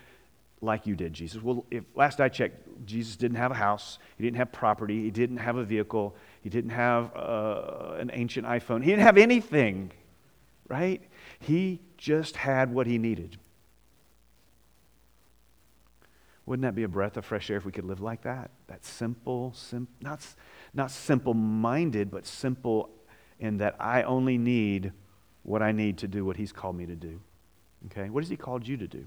like 0.60 0.86
you 0.86 0.96
did, 0.96 1.12
Jesus. 1.12 1.42
Well, 1.42 1.66
if 1.70 1.84
last 1.94 2.20
I 2.20 2.28
checked, 2.28 2.86
Jesus 2.86 3.16
didn't 3.16 3.36
have 3.36 3.50
a 3.50 3.54
house, 3.54 3.98
he 4.16 4.24
didn't 4.24 4.36
have 4.36 4.52
property, 4.52 5.02
he 5.02 5.10
didn't 5.10 5.36
have 5.36 5.56
a 5.56 5.64
vehicle, 5.64 6.16
he 6.42 6.48
didn't 6.48 6.70
have 6.70 7.14
uh, 7.14 7.94
an 7.98 8.10
ancient 8.12 8.46
iPhone, 8.46 8.82
he 8.82 8.90
didn't 8.90 9.02
have 9.02 9.18
anything, 9.18 9.92
right? 10.68 11.02
He 11.40 11.80
just 11.98 12.36
had 12.36 12.72
what 12.72 12.86
he 12.86 12.98
needed. 12.98 13.38
Wouldn't 16.46 16.62
that 16.62 16.74
be 16.74 16.82
a 16.82 16.88
breath 16.88 17.16
of 17.16 17.24
fresh 17.24 17.50
air 17.50 17.56
if 17.56 17.64
we 17.64 17.72
could 17.72 17.84
live 17.84 18.00
like 18.00 18.22
that? 18.22 18.50
That 18.66 18.84
simple, 18.84 19.52
sim- 19.54 19.88
not, 20.00 20.20
not 20.74 20.90
simple 20.90 21.32
minded, 21.32 22.10
but 22.10 22.26
simple 22.26 22.90
in 23.40 23.58
that 23.58 23.76
I 23.80 24.02
only 24.02 24.36
need 24.36 24.92
what 25.42 25.62
I 25.62 25.72
need 25.72 25.98
to 25.98 26.08
do 26.08 26.24
what 26.24 26.36
He's 26.36 26.52
called 26.52 26.76
me 26.76 26.86
to 26.86 26.94
do. 26.94 27.20
Okay? 27.86 28.10
What 28.10 28.22
has 28.24 28.28
He 28.28 28.36
called 28.36 28.66
you 28.68 28.76
to 28.76 28.86
do? 28.86 29.06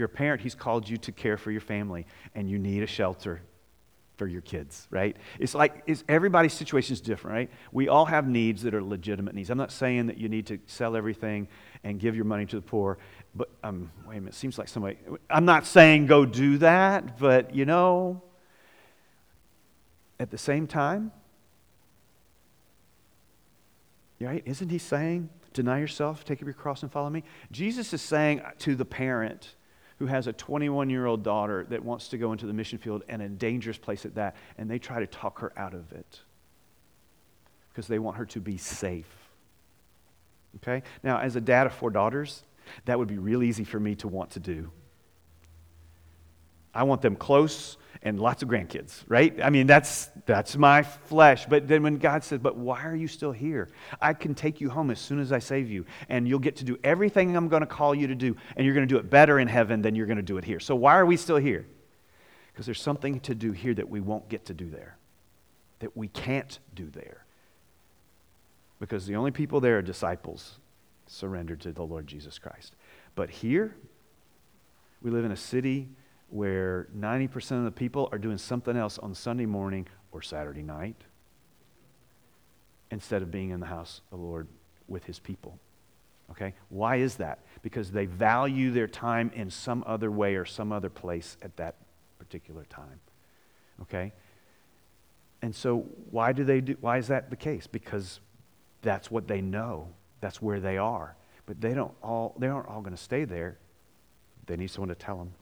You're 0.00 0.06
a 0.06 0.08
parent, 0.08 0.40
He's 0.40 0.54
called 0.54 0.88
you 0.88 0.96
to 0.96 1.12
care 1.12 1.36
for 1.36 1.50
your 1.50 1.60
family, 1.60 2.06
and 2.34 2.48
you 2.48 2.58
need 2.58 2.82
a 2.82 2.86
shelter 2.86 3.42
for 4.16 4.26
your 4.26 4.40
kids, 4.40 4.88
right? 4.90 5.14
It's 5.38 5.54
like 5.54 5.82
it's, 5.86 6.04
everybody's 6.08 6.54
situation 6.54 6.94
is 6.94 7.02
different, 7.02 7.34
right? 7.34 7.50
We 7.70 7.88
all 7.88 8.06
have 8.06 8.26
needs 8.26 8.62
that 8.62 8.72
are 8.72 8.82
legitimate 8.82 9.34
needs. 9.34 9.50
I'm 9.50 9.58
not 9.58 9.70
saying 9.70 10.06
that 10.06 10.16
you 10.16 10.30
need 10.30 10.46
to 10.46 10.58
sell 10.64 10.96
everything 10.96 11.48
and 11.84 12.00
give 12.00 12.16
your 12.16 12.24
money 12.24 12.46
to 12.46 12.56
the 12.56 12.62
poor. 12.62 12.96
But 13.34 13.50
um, 13.62 13.92
wait 14.08 14.16
a 14.16 14.20
minute, 14.20 14.32
it 14.32 14.36
seems 14.36 14.56
like 14.56 14.68
somebody, 14.68 14.96
I'm 15.28 15.44
not 15.44 15.66
saying 15.66 16.06
go 16.06 16.24
do 16.24 16.56
that, 16.58 17.18
but 17.18 17.54
you 17.54 17.66
know, 17.66 18.22
at 20.18 20.30
the 20.30 20.38
same 20.38 20.66
time, 20.66 21.12
right? 24.18 24.42
Isn't 24.46 24.70
he 24.70 24.78
saying, 24.78 25.28
deny 25.52 25.78
yourself, 25.78 26.24
take 26.24 26.40
up 26.40 26.46
your 26.46 26.54
cross 26.54 26.82
and 26.82 26.90
follow 26.90 27.10
me? 27.10 27.22
Jesus 27.50 27.92
is 27.92 28.00
saying 28.00 28.40
to 28.60 28.74
the 28.74 28.86
parent 28.86 29.56
who 30.00 30.06
has 30.06 30.26
a 30.26 30.32
21 30.32 30.88
year 30.88 31.04
old 31.04 31.22
daughter 31.22 31.66
that 31.68 31.84
wants 31.84 32.08
to 32.08 32.16
go 32.16 32.32
into 32.32 32.46
the 32.46 32.54
mission 32.54 32.78
field 32.78 33.04
and 33.08 33.20
a 33.20 33.28
dangerous 33.28 33.76
place 33.76 34.06
at 34.06 34.14
that, 34.14 34.34
and 34.56 34.68
they 34.68 34.78
try 34.78 34.98
to 34.98 35.06
talk 35.06 35.38
her 35.40 35.52
out 35.58 35.74
of 35.74 35.92
it 35.92 36.20
because 37.68 37.86
they 37.86 37.98
want 37.98 38.16
her 38.16 38.24
to 38.24 38.40
be 38.40 38.56
safe. 38.56 39.06
Okay? 40.56 40.82
Now, 41.02 41.18
as 41.18 41.36
a 41.36 41.40
dad 41.40 41.66
of 41.66 41.74
four 41.74 41.90
daughters, 41.90 42.42
that 42.86 42.98
would 42.98 43.08
be 43.08 43.18
real 43.18 43.42
easy 43.42 43.62
for 43.62 43.78
me 43.78 43.94
to 43.96 44.08
want 44.08 44.30
to 44.30 44.40
do. 44.40 44.70
I 46.72 46.84
want 46.84 47.02
them 47.02 47.14
close 47.14 47.76
and 48.02 48.18
lots 48.18 48.42
of 48.42 48.48
grandkids, 48.48 49.02
right? 49.08 49.38
I 49.42 49.50
mean, 49.50 49.66
that's, 49.66 50.08
that's 50.24 50.56
my 50.56 50.82
flesh. 50.82 51.46
But 51.46 51.68
then 51.68 51.82
when 51.82 51.98
God 51.98 52.24
says, 52.24 52.38
But 52.38 52.56
why 52.56 52.82
are 52.84 52.96
you 52.96 53.08
still 53.08 53.32
here? 53.32 53.68
I 54.00 54.14
can 54.14 54.34
take 54.34 54.60
you 54.60 54.70
home 54.70 54.90
as 54.90 54.98
soon 54.98 55.20
as 55.20 55.32
I 55.32 55.38
save 55.38 55.70
you, 55.70 55.84
and 56.08 56.26
you'll 56.26 56.38
get 56.38 56.56
to 56.56 56.64
do 56.64 56.78
everything 56.82 57.36
I'm 57.36 57.48
going 57.48 57.60
to 57.60 57.66
call 57.66 57.94
you 57.94 58.06
to 58.06 58.14
do, 58.14 58.36
and 58.56 58.64
you're 58.64 58.74
going 58.74 58.86
to 58.86 58.92
do 58.92 58.98
it 58.98 59.10
better 59.10 59.38
in 59.38 59.48
heaven 59.48 59.82
than 59.82 59.94
you're 59.94 60.06
going 60.06 60.16
to 60.16 60.22
do 60.22 60.38
it 60.38 60.44
here. 60.44 60.60
So 60.60 60.74
why 60.74 60.98
are 60.98 61.06
we 61.06 61.16
still 61.16 61.36
here? 61.36 61.66
Because 62.52 62.66
there's 62.66 62.80
something 62.80 63.20
to 63.20 63.34
do 63.34 63.52
here 63.52 63.74
that 63.74 63.88
we 63.88 64.00
won't 64.00 64.28
get 64.28 64.46
to 64.46 64.54
do 64.54 64.68
there, 64.70 64.96
that 65.80 65.96
we 65.96 66.08
can't 66.08 66.58
do 66.74 66.88
there. 66.90 67.24
Because 68.78 69.06
the 69.06 69.16
only 69.16 69.30
people 69.30 69.60
there 69.60 69.78
are 69.78 69.82
disciples 69.82 70.58
surrendered 71.06 71.60
to 71.60 71.72
the 71.72 71.82
Lord 71.82 72.06
Jesus 72.06 72.38
Christ. 72.38 72.76
But 73.14 73.28
here, 73.28 73.76
we 75.02 75.10
live 75.10 75.24
in 75.24 75.32
a 75.32 75.36
city 75.36 75.88
where 76.30 76.88
90% 76.96 77.58
of 77.58 77.64
the 77.64 77.70
people 77.70 78.08
are 78.12 78.18
doing 78.18 78.38
something 78.38 78.76
else 78.76 78.98
on 78.98 79.14
Sunday 79.14 79.46
morning 79.46 79.86
or 80.12 80.22
Saturday 80.22 80.62
night 80.62 80.96
instead 82.90 83.22
of 83.22 83.30
being 83.30 83.50
in 83.50 83.60
the 83.60 83.66
house 83.66 84.00
of 84.12 84.18
the 84.18 84.24
Lord 84.24 84.48
with 84.88 85.04
his 85.04 85.18
people. 85.18 85.58
Okay? 86.30 86.54
Why 86.68 86.96
is 86.96 87.16
that? 87.16 87.40
Because 87.62 87.90
they 87.90 88.06
value 88.06 88.70
their 88.70 88.86
time 88.86 89.30
in 89.34 89.50
some 89.50 89.82
other 89.86 90.10
way 90.10 90.36
or 90.36 90.44
some 90.44 90.72
other 90.72 90.90
place 90.90 91.36
at 91.42 91.56
that 91.56 91.76
particular 92.18 92.64
time. 92.64 93.00
Okay? 93.82 94.12
And 95.42 95.54
so 95.54 95.86
why 96.10 96.32
do 96.32 96.44
they 96.44 96.60
do 96.60 96.76
why 96.80 96.98
is 96.98 97.08
that 97.08 97.30
the 97.30 97.36
case? 97.36 97.66
Because 97.66 98.20
that's 98.82 99.10
what 99.10 99.26
they 99.26 99.40
know. 99.40 99.88
That's 100.20 100.42
where 100.42 100.60
they 100.60 100.76
are. 100.76 101.16
But 101.46 101.60
they 101.60 101.74
don't 101.74 101.94
all 102.02 102.34
they 102.38 102.48
aren't 102.48 102.68
all 102.68 102.82
going 102.82 102.96
to 102.96 103.02
stay 103.02 103.24
there. 103.24 103.58
They 104.46 104.56
need 104.56 104.70
someone 104.70 104.88
to 104.90 104.94
tell 104.94 105.16
them. 105.16 105.32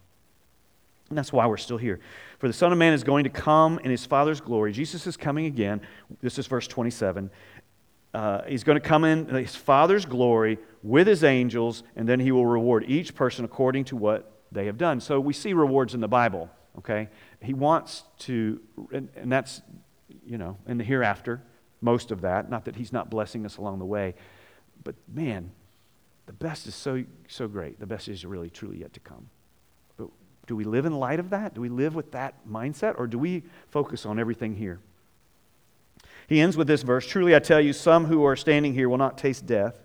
And 1.08 1.16
that's 1.16 1.32
why 1.32 1.46
we're 1.46 1.56
still 1.56 1.78
here. 1.78 2.00
For 2.38 2.48
the 2.48 2.52
Son 2.52 2.70
of 2.70 2.78
Man 2.78 2.92
is 2.92 3.02
going 3.02 3.24
to 3.24 3.30
come 3.30 3.78
in 3.82 3.90
his 3.90 4.04
Father's 4.04 4.40
glory. 4.40 4.72
Jesus 4.72 5.06
is 5.06 5.16
coming 5.16 5.46
again. 5.46 5.80
This 6.20 6.38
is 6.38 6.46
verse 6.46 6.66
27. 6.66 7.30
Uh, 8.12 8.42
he's 8.46 8.64
going 8.64 8.80
to 8.80 8.86
come 8.86 9.04
in 9.04 9.26
his 9.28 9.54
Father's 9.54 10.04
glory 10.04 10.58
with 10.82 11.06
his 11.06 11.24
angels, 11.24 11.82
and 11.96 12.08
then 12.08 12.20
he 12.20 12.32
will 12.32 12.46
reward 12.46 12.84
each 12.88 13.14
person 13.14 13.44
according 13.44 13.84
to 13.84 13.96
what 13.96 14.42
they 14.52 14.66
have 14.66 14.78
done. 14.78 15.00
So 15.00 15.20
we 15.20 15.32
see 15.32 15.52
rewards 15.52 15.94
in 15.94 16.00
the 16.00 16.08
Bible, 16.08 16.50
okay? 16.78 17.08
He 17.40 17.54
wants 17.54 18.04
to, 18.20 18.60
and, 18.92 19.08
and 19.14 19.30
that's, 19.30 19.62
you 20.26 20.38
know, 20.38 20.56
in 20.66 20.78
the 20.78 20.84
hereafter, 20.84 21.42
most 21.80 22.10
of 22.10 22.22
that. 22.22 22.50
Not 22.50 22.64
that 22.64 22.76
he's 22.76 22.92
not 22.92 23.10
blessing 23.10 23.44
us 23.44 23.56
along 23.56 23.78
the 23.78 23.84
way, 23.84 24.14
but 24.84 24.94
man, 25.12 25.52
the 26.26 26.32
best 26.32 26.66
is 26.66 26.74
so, 26.74 27.04
so 27.28 27.48
great. 27.48 27.78
The 27.80 27.86
best 27.86 28.08
is 28.08 28.24
really, 28.24 28.50
truly 28.50 28.80
yet 28.80 28.92
to 28.94 29.00
come. 29.00 29.30
Do 30.48 30.56
we 30.56 30.64
live 30.64 30.86
in 30.86 30.98
light 30.98 31.20
of 31.20 31.30
that? 31.30 31.54
Do 31.54 31.60
we 31.60 31.68
live 31.68 31.94
with 31.94 32.10
that 32.12 32.48
mindset? 32.48 32.98
Or 32.98 33.06
do 33.06 33.18
we 33.18 33.44
focus 33.70 34.06
on 34.06 34.18
everything 34.18 34.56
here? 34.56 34.80
He 36.26 36.40
ends 36.40 36.56
with 36.56 36.66
this 36.66 36.82
verse 36.82 37.06
Truly 37.06 37.36
I 37.36 37.38
tell 37.38 37.60
you, 37.60 37.72
some 37.72 38.06
who 38.06 38.24
are 38.24 38.34
standing 38.34 38.74
here 38.74 38.88
will 38.88 38.98
not 38.98 39.18
taste 39.18 39.46
death 39.46 39.78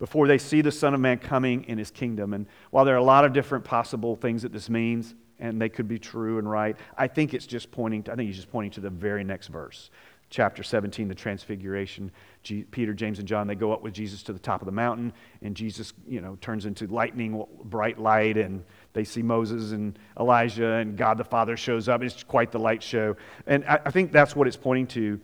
before 0.00 0.26
they 0.26 0.36
see 0.36 0.60
the 0.60 0.72
Son 0.72 0.94
of 0.94 1.00
Man 1.00 1.18
coming 1.18 1.64
in 1.64 1.78
his 1.78 1.92
kingdom. 1.92 2.34
And 2.34 2.46
while 2.70 2.84
there 2.84 2.96
are 2.96 2.98
a 2.98 3.04
lot 3.04 3.24
of 3.24 3.32
different 3.32 3.64
possible 3.64 4.16
things 4.16 4.42
that 4.42 4.52
this 4.52 4.68
means, 4.68 5.14
and 5.38 5.62
they 5.62 5.68
could 5.68 5.86
be 5.86 5.98
true 6.00 6.38
and 6.38 6.50
right, 6.50 6.76
I 6.98 7.06
think 7.06 7.32
it's 7.32 7.46
just 7.46 7.70
pointing, 7.70 8.02
to, 8.04 8.12
I 8.12 8.16
think 8.16 8.26
he's 8.26 8.36
just 8.36 8.50
pointing 8.50 8.72
to 8.72 8.80
the 8.80 8.90
very 8.90 9.22
next 9.22 9.46
verse 9.46 9.90
chapter 10.34 10.64
17, 10.64 11.06
the 11.06 11.14
transfiguration. 11.14 12.10
G- 12.42 12.64
Peter, 12.64 12.92
James, 12.92 13.20
and 13.20 13.28
John, 13.28 13.46
they 13.46 13.54
go 13.54 13.72
up 13.72 13.82
with 13.82 13.94
Jesus 13.94 14.22
to 14.24 14.32
the 14.32 14.38
top 14.38 14.62
of 14.62 14.66
the 14.66 14.72
mountain, 14.72 15.12
and 15.42 15.54
Jesus, 15.54 15.92
you 16.08 16.20
know, 16.20 16.36
turns 16.40 16.66
into 16.66 16.88
lightning, 16.88 17.44
bright 17.62 18.00
light, 18.00 18.36
and 18.36 18.64
they 18.94 19.04
see 19.04 19.22
Moses 19.22 19.72
and 19.72 19.98
Elijah, 20.18 20.74
and 20.74 20.96
God 20.96 21.18
the 21.18 21.24
Father 21.24 21.56
shows 21.56 21.88
up. 21.88 22.02
It's 22.02 22.22
quite 22.22 22.52
the 22.52 22.58
light 22.58 22.82
show. 22.82 23.16
And 23.46 23.64
I, 23.66 23.80
I 23.84 23.90
think 23.90 24.12
that's 24.12 24.34
what 24.34 24.46
it's 24.46 24.56
pointing 24.56 24.86
to, 24.88 25.20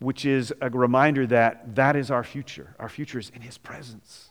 which 0.00 0.24
is 0.24 0.52
a 0.60 0.70
reminder 0.70 1.26
that 1.28 1.76
that 1.76 1.94
is 1.94 2.10
our 2.10 2.24
future. 2.24 2.74
Our 2.78 2.88
future 2.88 3.18
is 3.18 3.30
in 3.34 3.42
His 3.42 3.58
presence. 3.58 4.30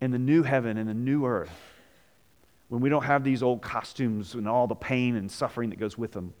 In 0.00 0.10
the 0.10 0.18
new 0.18 0.42
heaven 0.42 0.76
and 0.76 0.88
the 0.88 0.94
new 0.94 1.24
earth, 1.24 1.56
when 2.68 2.82
we 2.82 2.88
don't 2.88 3.04
have 3.04 3.24
these 3.24 3.42
old 3.42 3.62
costumes 3.62 4.34
and 4.34 4.48
all 4.48 4.66
the 4.66 4.74
pain 4.74 5.16
and 5.16 5.30
suffering 5.30 5.70
that 5.70 5.78
goes 5.78 5.96
with 5.96 6.12
them 6.12 6.34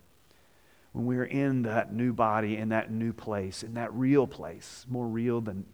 when 0.96 1.04
we're 1.04 1.24
in 1.24 1.62
that 1.62 1.92
new 1.92 2.10
body, 2.10 2.56
in 2.56 2.70
that 2.70 2.90
new 2.90 3.12
place, 3.12 3.62
in 3.62 3.74
that 3.74 3.92
real 3.92 4.26
place, 4.26 4.86
more 4.88 5.06
real 5.06 5.42
than 5.42 5.66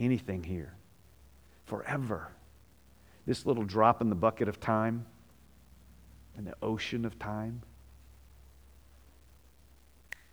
anything 0.00 0.42
here, 0.42 0.72
forever. 1.66 2.32
This 3.26 3.46
little 3.46 3.64
drop 3.64 4.00
in 4.00 4.08
the 4.08 4.14
bucket 4.14 4.48
of 4.48 4.60
time, 4.60 5.06
in 6.36 6.44
the 6.44 6.54
ocean 6.62 7.04
of 7.04 7.18
time, 7.18 7.62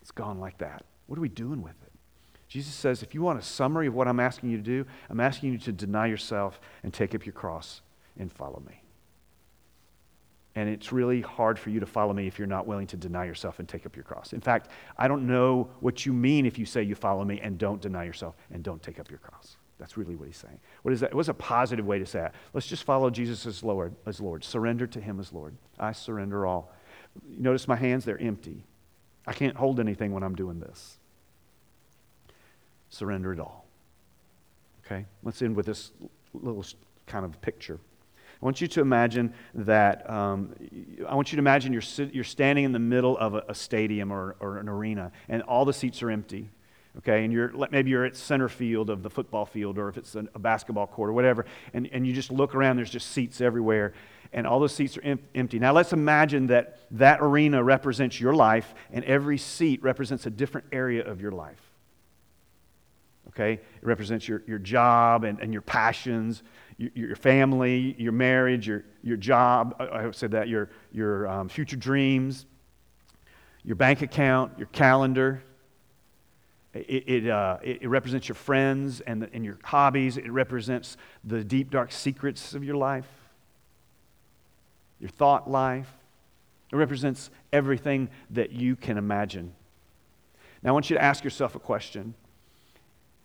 it's 0.02 0.12
gone 0.12 0.40
like 0.40 0.58
that. 0.58 0.84
What 1.08 1.18
are 1.18 1.22
we 1.22 1.30
doing 1.30 1.62
with 1.62 1.76
it? 1.84 1.92
Jesus 2.48 2.74
says, 2.74 3.02
if 3.02 3.14
you 3.14 3.22
want 3.22 3.40
a 3.40 3.42
summary 3.42 3.88
of 3.88 3.94
what 3.94 4.10
I'm 4.10 4.20
asking 4.20 4.50
you 4.50 4.58
to 4.58 4.64
do, 4.64 4.86
I'm 5.10 5.22
asking 5.22 5.54
you 5.54 5.58
to 5.60 5.72
deny 5.72 6.08
yourself 6.08 6.60
and 6.84 6.94
take 6.94 7.16
up 7.16 7.26
your 7.26 7.34
cross 7.34 7.82
and 8.18 8.30
follow 8.30 8.62
me. 8.68 8.82
And 10.56 10.68
it's 10.68 10.92
really 10.92 11.22
hard 11.22 11.58
for 11.58 11.70
you 11.70 11.80
to 11.80 11.86
follow 11.86 12.12
me 12.12 12.28
if 12.28 12.38
you're 12.38 12.48
not 12.48 12.68
willing 12.68 12.88
to 12.88 12.98
deny 12.98 13.24
yourself 13.24 13.60
and 13.60 13.70
take 13.70 13.86
up 13.86 13.96
your 13.96 14.04
cross. 14.04 14.34
In 14.34 14.42
fact, 14.42 14.70
I 14.98 15.08
don't 15.08 15.26
know 15.28 15.70
what 15.80 16.06
you 16.06 16.12
mean 16.12 16.46
if 16.46 16.60
you 16.60 16.66
say 16.66 16.84
you 16.84 16.94
follow 16.94 17.24
me 17.24 17.40
and 17.42 17.58
don't 17.58 17.82
deny 17.82 18.04
yourself 18.04 18.36
and 18.52 18.62
don't 18.62 18.84
take 18.84 19.00
up 19.00 19.10
your 19.10 19.20
cross. 19.20 19.56
That's 19.82 19.98
really 19.98 20.16
what 20.16 20.28
he's 20.28 20.38
saying. 20.38 20.60
What 20.84 20.94
is 20.94 21.00
that? 21.00 21.12
What's 21.12 21.28
a 21.28 21.34
positive 21.34 21.88
way 21.88 21.98
to 21.98 22.06
say 22.06 22.26
it? 22.26 22.32
Let's 22.54 22.68
just 22.68 22.84
follow 22.84 23.10
Jesus 23.10 23.48
as 23.48 23.64
Lord, 23.64 23.96
as 24.06 24.22
Lord. 24.22 24.44
Surrender 24.44 24.86
to 24.86 25.02
him 25.02 25.20
as 25.20 25.34
Lord. 25.34 25.56
I 25.80 25.92
surrender 25.92 26.46
all. 26.46 26.72
Notice 27.28 27.68
my 27.68 27.76
hands, 27.76 28.06
they're 28.06 28.22
empty. 28.22 28.64
I 29.26 29.34
can't 29.34 29.58
hold 29.58 29.80
anything 29.80 30.12
when 30.12 30.22
I'm 30.22 30.36
doing 30.36 30.60
this. 30.60 31.00
Surrender 32.92 33.34
it 33.34 33.40
all. 33.40 33.66
Okay? 34.86 35.08
Let's 35.24 35.42
end 35.42 35.56
with 35.56 35.66
this 35.66 35.92
little 36.32 36.64
kind 37.08 37.26
of 37.26 37.42
picture. 37.42 37.80
I 38.40 38.46
want 38.46 38.62
you 38.62 38.68
to 38.68 38.82
imagine 38.82 39.34
that, 39.56 40.08
um, 40.08 40.54
I 41.10 41.16
want 41.16 41.32
you 41.32 41.38
to 41.38 41.42
imagine 41.42 41.74
you're, 41.74 42.08
you're 42.12 42.24
standing 42.24 42.66
in 42.66 42.72
the 42.72 42.80
middle 42.80 43.18
of 43.18 43.34
a, 43.34 43.46
a 43.50 43.56
stadium 43.56 44.12
or, 44.12 44.36
or 44.40 44.60
an 44.60 44.70
arena, 44.70 45.12
and 45.28 45.42
all 45.42 45.66
the 45.66 45.74
seats 45.74 46.04
are 46.04 46.12
empty 46.12 46.52
okay 46.98 47.24
and 47.24 47.34
you're 47.34 47.52
maybe 47.72 47.90
you're 47.90 48.06
at 48.06 48.16
center 48.16 48.50
field 48.50 48.90
of 48.90 49.04
the 49.04 49.10
football 49.10 49.46
field 49.46 49.78
or 49.78 49.90
if 49.90 49.98
it's 49.98 50.16
a 50.16 50.40
basketball 50.40 50.88
court 50.88 51.10
or 51.10 51.14
whatever 51.14 51.46
and, 51.74 51.90
and 51.92 52.06
you 52.06 52.14
just 52.14 52.32
look 52.32 52.54
around 52.56 52.76
there's 52.76 52.90
just 52.90 53.12
seats 53.12 53.42
everywhere 53.42 53.94
and 54.34 54.48
all 54.48 54.60
those 54.60 54.74
seats 54.74 54.98
are 54.98 55.04
em- 55.04 55.20
empty 55.36 55.60
now 55.60 55.72
let's 55.72 55.94
imagine 55.94 56.48
that 56.48 56.80
that 56.92 57.20
arena 57.22 57.64
represents 57.64 58.20
your 58.20 58.34
life 58.34 58.74
and 58.92 59.06
every 59.06 59.38
seat 59.38 59.82
represents 59.84 60.26
a 60.26 60.30
different 60.30 60.68
area 60.72 61.04
of 61.06 61.22
your 61.22 61.32
life 61.32 61.62
okay 63.28 63.54
it 63.54 63.64
represents 63.82 64.28
your, 64.28 64.44
your 64.48 64.60
job 64.60 65.24
and, 65.24 65.40
and 65.40 65.54
your 65.54 65.62
passions 65.62 66.44
your 66.96 67.16
family, 67.16 67.96
your 67.98 68.12
marriage, 68.12 68.68
your, 68.68 68.84
your 69.04 69.18
job, 69.18 69.76
I 69.80 70.06
would 70.06 70.16
say 70.16 70.28
that, 70.28 70.48
your, 70.48 70.70
your 70.92 71.28
um, 71.28 71.48
future 71.48 71.76
dreams, 71.76 72.46
your 73.64 73.76
bank 73.76 74.02
account, 74.02 74.54
your 74.58 74.68
calendar. 74.68 75.44
It, 76.74 77.04
it, 77.08 77.30
uh, 77.30 77.58
it, 77.62 77.90
represents 77.90 78.30
your 78.30 78.36
friends 78.36 79.02
and, 79.02 79.22
the, 79.22 79.30
and 79.34 79.44
your 79.44 79.58
hobbies. 79.64 80.16
It 80.16 80.32
represents 80.32 80.96
the 81.24 81.44
deep, 81.44 81.70
dark 81.70 81.92
secrets 81.92 82.54
of 82.54 82.64
your 82.64 82.78
life, 82.78 83.10
your 85.00 85.10
thought 85.10 85.50
life. 85.50 85.92
It 86.72 86.78
represents 86.78 87.30
everything 87.52 88.10
that 88.30 88.52
you 88.52 88.78
can 88.78 88.98
imagine. 88.98 89.54
Now, 90.64 90.70
I 90.70 90.74
want 90.74 90.90
you 90.90 90.96
to 90.96 91.04
ask 91.04 91.26
yourself 91.26 91.56
a 91.56 91.60
question 91.60 92.14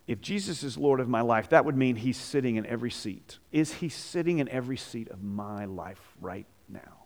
if 0.09 0.21
Jesus 0.21 0.63
is 0.63 0.79
Lord 0.79 1.01
of 1.01 1.09
my 1.09 1.21
life, 1.21 1.49
that 1.51 1.65
would 1.65 1.77
mean 1.77 1.97
he's 1.97 2.17
sitting 2.17 2.57
in 2.57 2.67
every 2.67 2.91
seat. 2.91 3.39
Is 3.51 3.75
he 3.75 3.89
sitting 3.89 4.39
in 4.39 4.49
every 4.49 4.77
seat 4.77 5.09
of 5.09 5.23
my 5.23 5.65
life 5.65 6.01
right 6.21 6.47
now? 6.69 7.05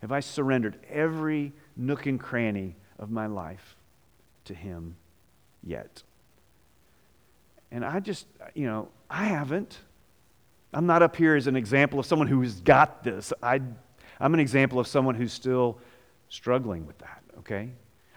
Have 0.00 0.10
I 0.10 0.18
surrendered 0.18 0.78
every 0.90 1.52
nook 1.76 2.06
and 2.06 2.18
cranny 2.18 2.74
of 2.98 3.10
my 3.10 3.26
life 3.26 3.76
to 4.44 4.54
him 4.54 4.96
yet? 5.62 6.02
And 7.70 7.84
I 7.84 8.00
just, 8.00 8.26
you 8.54 8.66
know, 8.66 8.88
I 9.08 9.24
haven't. 9.24 9.78
I'm 10.74 10.86
not 10.86 11.02
up 11.02 11.16
here 11.16 11.36
as 11.36 11.46
an 11.46 11.56
example 11.56 11.98
of 11.98 12.06
someone 12.06 12.28
who's 12.28 12.60
got 12.60 13.02
this. 13.02 13.32
I, 13.42 13.60
I'm 14.20 14.34
an 14.34 14.40
example 14.40 14.78
of 14.78 14.86
someone 14.86 15.14
who's 15.14 15.32
still 15.32 15.78
struggling 16.28 16.86
with 16.86 16.98
that, 16.98 17.22
okay? 17.38 17.70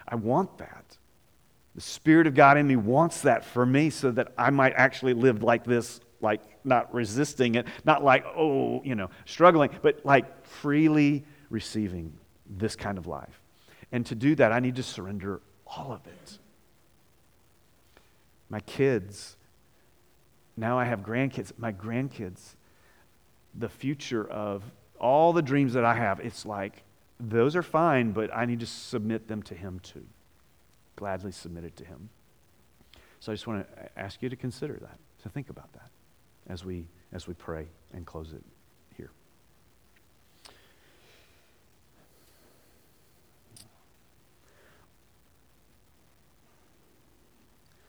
I 0.08 0.14
want 0.14 0.58
that. 0.58 0.96
The 1.74 1.80
Spirit 1.82 2.26
of 2.26 2.34
God 2.34 2.56
in 2.56 2.66
me 2.66 2.76
wants 2.76 3.22
that 3.22 3.44
for 3.44 3.66
me 3.66 3.90
so 3.90 4.10
that 4.12 4.32
I 4.38 4.48
might 4.50 4.72
actually 4.74 5.12
live 5.12 5.42
like 5.42 5.64
this, 5.64 6.00
like 6.22 6.40
not 6.64 6.94
resisting 6.94 7.56
it, 7.56 7.66
not 7.84 8.02
like, 8.02 8.24
oh, 8.34 8.82
you 8.82 8.94
know, 8.94 9.10
struggling, 9.26 9.70
but 9.82 10.00
like 10.04 10.46
freely 10.46 11.24
receiving 11.50 12.12
this 12.48 12.76
kind 12.76 12.96
of 12.96 13.06
life. 13.06 13.40
And 13.92 14.04
to 14.06 14.14
do 14.14 14.34
that, 14.34 14.52
I 14.52 14.60
need 14.60 14.76
to 14.76 14.82
surrender 14.82 15.40
all 15.66 15.92
of 15.92 16.06
it. 16.06 16.38
My 18.48 18.60
kids, 18.60 19.36
now 20.56 20.78
I 20.78 20.84
have 20.84 21.00
grandkids, 21.00 21.52
my 21.58 21.72
grandkids, 21.72 22.54
the 23.54 23.68
future 23.68 24.28
of 24.28 24.62
all 25.00 25.32
the 25.32 25.42
dreams 25.42 25.72
that 25.74 25.84
I 25.84 25.94
have, 25.94 26.20
it's 26.20 26.46
like, 26.46 26.82
those 27.18 27.56
are 27.56 27.62
fine, 27.62 28.12
but 28.12 28.34
I 28.34 28.44
need 28.44 28.60
to 28.60 28.66
submit 28.66 29.28
them 29.28 29.42
to 29.44 29.54
Him 29.54 29.80
too 29.80 30.06
gladly 30.96 31.30
submit 31.30 31.64
it 31.64 31.76
to 31.76 31.84
Him. 31.84 32.08
So 33.20 33.30
I 33.30 33.34
just 33.34 33.46
want 33.46 33.66
to 33.66 33.98
ask 33.98 34.22
you 34.22 34.28
to 34.28 34.36
consider 34.36 34.74
that, 34.80 34.98
to 35.22 35.28
think 35.28 35.50
about 35.50 35.72
that 35.74 35.90
as 36.48 36.64
we, 36.64 36.86
as 37.12 37.28
we 37.28 37.34
pray 37.34 37.66
and 37.92 38.04
close 38.04 38.32
it 38.32 38.42
here. 38.96 39.10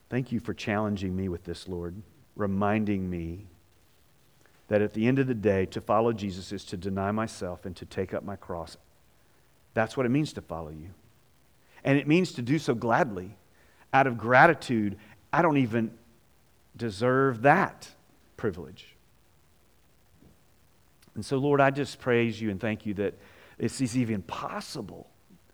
Thank 0.09 0.31
you 0.31 0.39
for 0.39 0.53
challenging 0.53 1.15
me 1.15 1.27
with 1.29 1.43
this, 1.43 1.67
Lord, 1.67 1.95
reminding 2.35 3.09
me 3.09 3.47
that 4.67 4.81
at 4.81 4.93
the 4.93 5.07
end 5.07 5.19
of 5.19 5.27
the 5.27 5.33
day, 5.33 5.65
to 5.67 5.81
follow 5.81 6.11
Jesus 6.13 6.51
is 6.51 6.63
to 6.65 6.77
deny 6.77 7.11
myself 7.11 7.65
and 7.65 7.75
to 7.77 7.85
take 7.85 8.13
up 8.13 8.23
my 8.23 8.35
cross. 8.35 8.77
That's 9.73 9.95
what 9.95 10.05
it 10.05 10.09
means 10.09 10.33
to 10.33 10.41
follow 10.41 10.69
you. 10.69 10.89
And 11.83 11.97
it 11.97 12.07
means 12.07 12.33
to 12.33 12.41
do 12.41 12.59
so 12.59 12.73
gladly, 12.73 13.37
out 13.93 14.07
of 14.07 14.17
gratitude 14.17 14.97
I 15.31 15.41
don't 15.41 15.57
even 15.57 15.91
deserve 16.75 17.41
that 17.41 17.89
privilege. 18.37 18.95
And 21.15 21.25
so, 21.25 21.37
Lord, 21.37 21.59
I 21.59 21.69
just 21.69 21.99
praise 21.99 22.39
you 22.39 22.49
and 22.49 22.59
thank 22.59 22.85
you 22.85 22.93
that 22.95 23.15
it's 23.57 23.81
even 23.95 24.21
possible 24.21 25.09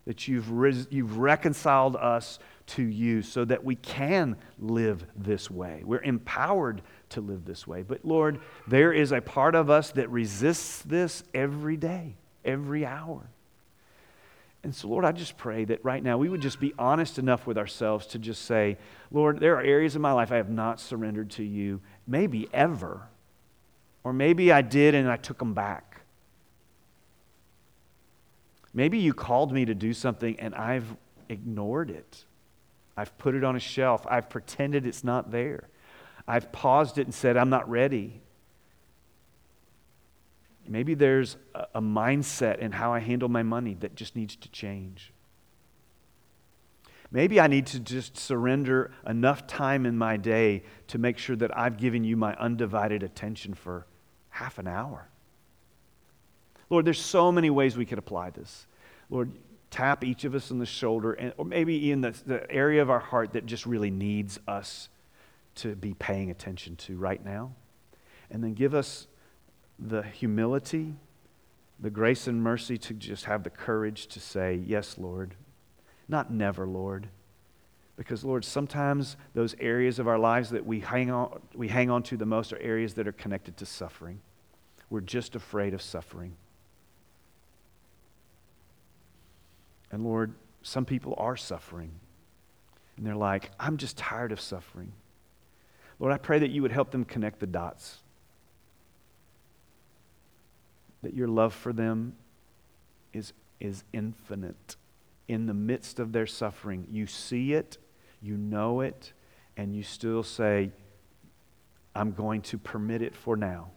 that 0.06 0.28
you've, 0.28 0.52
ris- 0.52 0.88
you've 0.89 1.18
reconciled 1.18 1.96
us 1.96 2.38
to 2.65 2.84
you 2.84 3.21
so 3.21 3.45
that 3.45 3.63
we 3.63 3.76
can 3.76 4.38
live 4.60 5.06
this 5.15 5.52
way. 5.52 5.82
We're 5.86 6.02
empowered 6.02 6.82
to 7.10 7.21
live 7.21 7.45
this 7.45 7.67
way. 7.67 7.84
But 7.84 8.06
Lord, 8.06 8.39
there 8.67 8.93
is 8.93 9.12
a 9.12 9.21
part 9.21 9.56
of 9.56 9.69
us 9.69 9.91
that 9.91 10.10
resists 10.10 10.82
this 10.82 11.23
every 11.34 11.78
day, 11.78 12.15
every 12.45 12.86
hour. 12.86 13.30
And 14.63 14.73
so, 14.73 14.88
Lord, 14.88 15.04
I 15.04 15.12
just 15.12 15.36
pray 15.36 15.65
that 15.65 15.84
right 15.84 16.02
now 16.02 16.17
we 16.17 16.30
would 16.30 16.41
just 16.41 16.60
be 16.60 16.73
honest 16.80 17.19
enough 17.19 17.45
with 17.45 17.58
ourselves 17.58 18.08
to 18.08 18.19
just 18.19 18.43
say, 18.43 18.78
Lord, 19.12 19.39
there 19.39 19.58
are 19.58 19.62
areas 19.62 19.95
of 19.95 20.02
my 20.02 20.13
life 20.13 20.32
I 20.32 20.38
have 20.38 20.49
not 20.49 20.80
surrendered 20.80 21.32
to 21.32 21.43
you, 21.43 21.82
maybe 22.08 22.47
ever. 22.54 23.02
Or 24.06 24.13
maybe 24.13 24.52
I 24.52 24.62
did 24.62 24.95
and 24.95 25.10
I 25.10 25.17
took 25.17 25.39
them 25.39 25.54
back. 25.54 26.02
Maybe 28.73 28.99
you 28.99 29.13
called 29.13 29.52
me 29.52 29.65
to 29.65 29.76
do 29.76 29.93
something 29.93 30.39
and 30.39 30.56
I've 30.56 30.95
ignored 31.30 31.89
it. 31.89 32.23
I've 32.95 33.17
put 33.17 33.36
it 33.36 33.43
on 33.43 33.56
a 33.56 33.60
shelf. 33.60 34.06
I've 34.10 34.29
pretended 34.29 34.86
it's 34.86 35.03
not 35.03 35.32
there. 35.32 35.69
I've 36.27 36.51
paused 36.51 36.97
it 36.97 37.08
and 37.08 37.13
said, 37.13 37.38
I'm 37.38 37.49
not 37.49 37.69
ready. 37.69 38.21
Maybe 40.67 40.93
there's 40.93 41.36
a, 41.73 41.82
mindset 41.82 42.60
in 42.60 42.71
how 42.71 42.93
I 42.93 42.99
handle 42.99 43.27
my 43.27 43.43
money 43.43 43.75
that 43.82 43.95
just 43.95 44.15
needs 44.15 44.36
to 44.38 44.49
change. 44.49 45.12
Maybe 47.12 47.39
I 47.39 47.47
need 47.47 47.67
to 47.67 47.79
just 47.79 48.17
surrender 48.17 48.91
enough 49.06 49.45
time 49.45 49.86
in 49.86 49.97
my 49.97 50.17
day 50.17 50.63
to 50.88 50.97
make 50.97 51.17
sure 51.17 51.36
that 51.36 51.56
I've 51.58 51.77
given 51.77 52.03
you 52.03 52.15
my 52.15 52.34
undivided 52.36 53.03
attention 53.03 53.53
for 53.53 53.86
half 54.29 54.58
an 54.58 54.67
hour. 54.67 55.10
Lord, 56.69 56.86
there's 56.86 57.01
so 57.01 57.32
many 57.32 57.49
ways 57.49 57.77
we 57.77 57.86
could 57.86 57.99
apply 57.99 58.32
this. 58.32 58.65
Lord, 59.10 59.32
tap 59.74 60.04
each 60.04 60.24
of 60.24 60.36
us 60.36 60.52
on 60.52 60.60
the 60.60 60.68
shoulder, 60.68 61.14
and, 61.14 61.34
or 61.36 61.46
maybe 61.46 61.92
in 61.92 62.02
the, 62.02 62.12
the 62.28 62.50
area 62.52 62.80
of 62.80 62.92
our 62.92 63.00
heart 63.00 63.34
that 63.34 63.48
just 63.48 63.66
really 63.66 63.90
needs 63.90 64.40
us 64.48 64.88
to 65.56 65.76
be 65.76 65.96
paying 65.96 66.30
attention 66.30 66.76
to 66.76 66.96
right 66.96 67.26
now. 67.26 67.54
And 68.30 68.44
then 68.44 68.54
give 68.54 68.76
us 68.76 69.08
the 69.80 70.04
humility, 70.04 70.94
the 71.80 71.90
grace 71.90 72.28
and 72.28 72.42
mercy 72.44 72.78
to 72.78 72.94
just 72.94 73.26
have 73.26 73.44
the 73.44 73.50
courage 73.50 74.06
to 74.08 74.20
say, 74.20 74.62
Yes, 74.64 75.00
Lord. 75.00 75.34
Not 76.08 76.32
never, 76.32 76.68
Lord. 76.68 77.08
Because, 77.98 78.24
Lord, 78.24 78.46
sometimes 78.46 79.18
those 79.34 79.56
areas 79.60 79.98
of 79.98 80.08
our 80.08 80.20
lives 80.20 80.52
that 80.52 80.66
we 80.66 80.82
hang 80.82 81.10
on, 81.10 81.40
we 81.56 81.68
hang 81.68 81.90
on 81.90 82.04
to 82.04 82.18
the 82.18 82.26
most 82.28 82.54
are 82.54 82.60
areas 82.60 82.94
that 82.94 83.08
are 83.08 83.12
connected 83.12 83.58
to 83.58 83.66
suffering. 83.66 84.22
We're 84.92 85.02
just 85.02 85.36
afraid 85.36 85.74
of 85.74 85.82
suffering. 85.82 86.36
And 89.93 90.03
Lord, 90.03 90.34
some 90.63 90.86
people 90.86 91.13
are 91.19 91.38
suffering. 91.38 91.91
And 92.97 93.06
they're 93.06 93.15
like, 93.15 93.51
I'm 93.60 93.77
just 93.77 93.95
tired 93.95 94.32
of 94.32 94.41
suffering. 94.41 94.91
Lord, 95.99 96.12
I 96.12 96.17
pray 96.17 96.39
that 96.39 96.49
you 96.49 96.63
would 96.63 96.71
help 96.71 96.89
them 96.89 97.06
connect 97.06 97.39
the 97.39 97.45
dots. 97.45 98.01
That 101.03 101.13
your 101.13 101.27
love 101.27 101.53
for 101.53 101.71
them 101.71 102.15
is, 103.13 103.34
is 103.60 103.84
infinite. 103.93 104.77
In 105.27 105.45
the 105.45 105.53
midst 105.53 105.99
of 105.99 106.12
their 106.12 106.25
suffering, 106.25 106.88
you 106.89 107.06
see 107.06 107.53
it, 107.53 107.77
you 108.19 108.36
know 108.36 108.82
it, 108.82 109.13
and 109.58 109.75
you 109.75 109.84
still 109.84 110.23
say, 110.23 110.71
I'm 111.93 112.13
going 112.13 112.41
to 112.41 112.58
permit 112.58 113.03
it 113.03 113.15
for 113.15 113.38
now. 113.38 113.69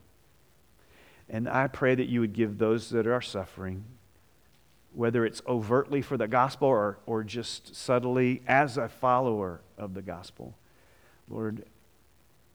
And 1.28 1.46
I 1.46 1.66
pray 1.66 1.94
that 1.94 2.08
you 2.08 2.20
would 2.20 2.32
give 2.32 2.56
those 2.56 2.88
that 2.88 3.06
are 3.06 3.20
suffering 3.20 3.84
whether 4.96 5.26
it's 5.26 5.42
overtly 5.46 6.00
for 6.00 6.16
the 6.16 6.26
gospel 6.26 6.68
or, 6.68 6.98
or 7.04 7.22
just 7.22 7.76
subtly 7.76 8.42
as 8.46 8.78
a 8.78 8.88
follower 8.88 9.60
of 9.76 9.92
the 9.92 10.00
gospel. 10.00 10.56
Lord, 11.28 11.66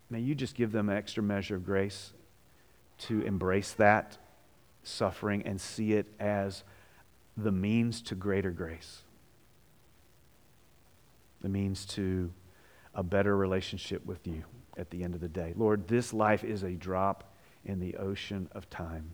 may 0.10 0.22
you 0.22 0.34
just 0.34 0.56
give 0.56 0.72
them 0.72 0.90
an 0.90 0.98
extra 0.98 1.22
measure 1.22 1.56
of 1.56 1.64
grace 1.64 2.14
to 2.98 3.22
embrace 3.22 3.74
that 3.74 4.18
suffering 4.82 5.44
and 5.46 5.62
see 5.62 5.94
it 5.94 6.08
as 6.20 6.64
the 7.38 7.52
means 7.52 8.02
to 8.02 8.16
greater 8.16 8.50
grace, 8.50 9.04
the 11.42 11.50
means 11.50 11.86
to 11.86 12.32
a 12.96 13.04
better 13.04 13.38
relationship 13.38 14.04
with 14.04 14.26
you 14.26 14.44
at 14.78 14.90
the 14.90 15.04
end 15.04 15.14
of 15.14 15.22
the 15.22 15.28
day. 15.28 15.54
Lord, 15.56 15.88
this 15.88 16.12
life 16.12 16.44
is 16.44 16.64
a 16.64 16.72
drop 16.72 17.36
in 17.64 17.80
the 17.80 17.98
ocean 17.98 18.50
of 18.54 18.68
time. 18.72 19.14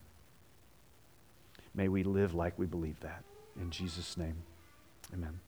May 1.78 1.88
we 1.88 2.02
live 2.04 2.34
like 2.34 2.58
we 2.58 2.66
believe 2.66 3.00
that. 3.02 3.24
In 3.62 3.70
Jesus' 3.70 4.18
name, 4.18 4.36
amen. 5.14 5.40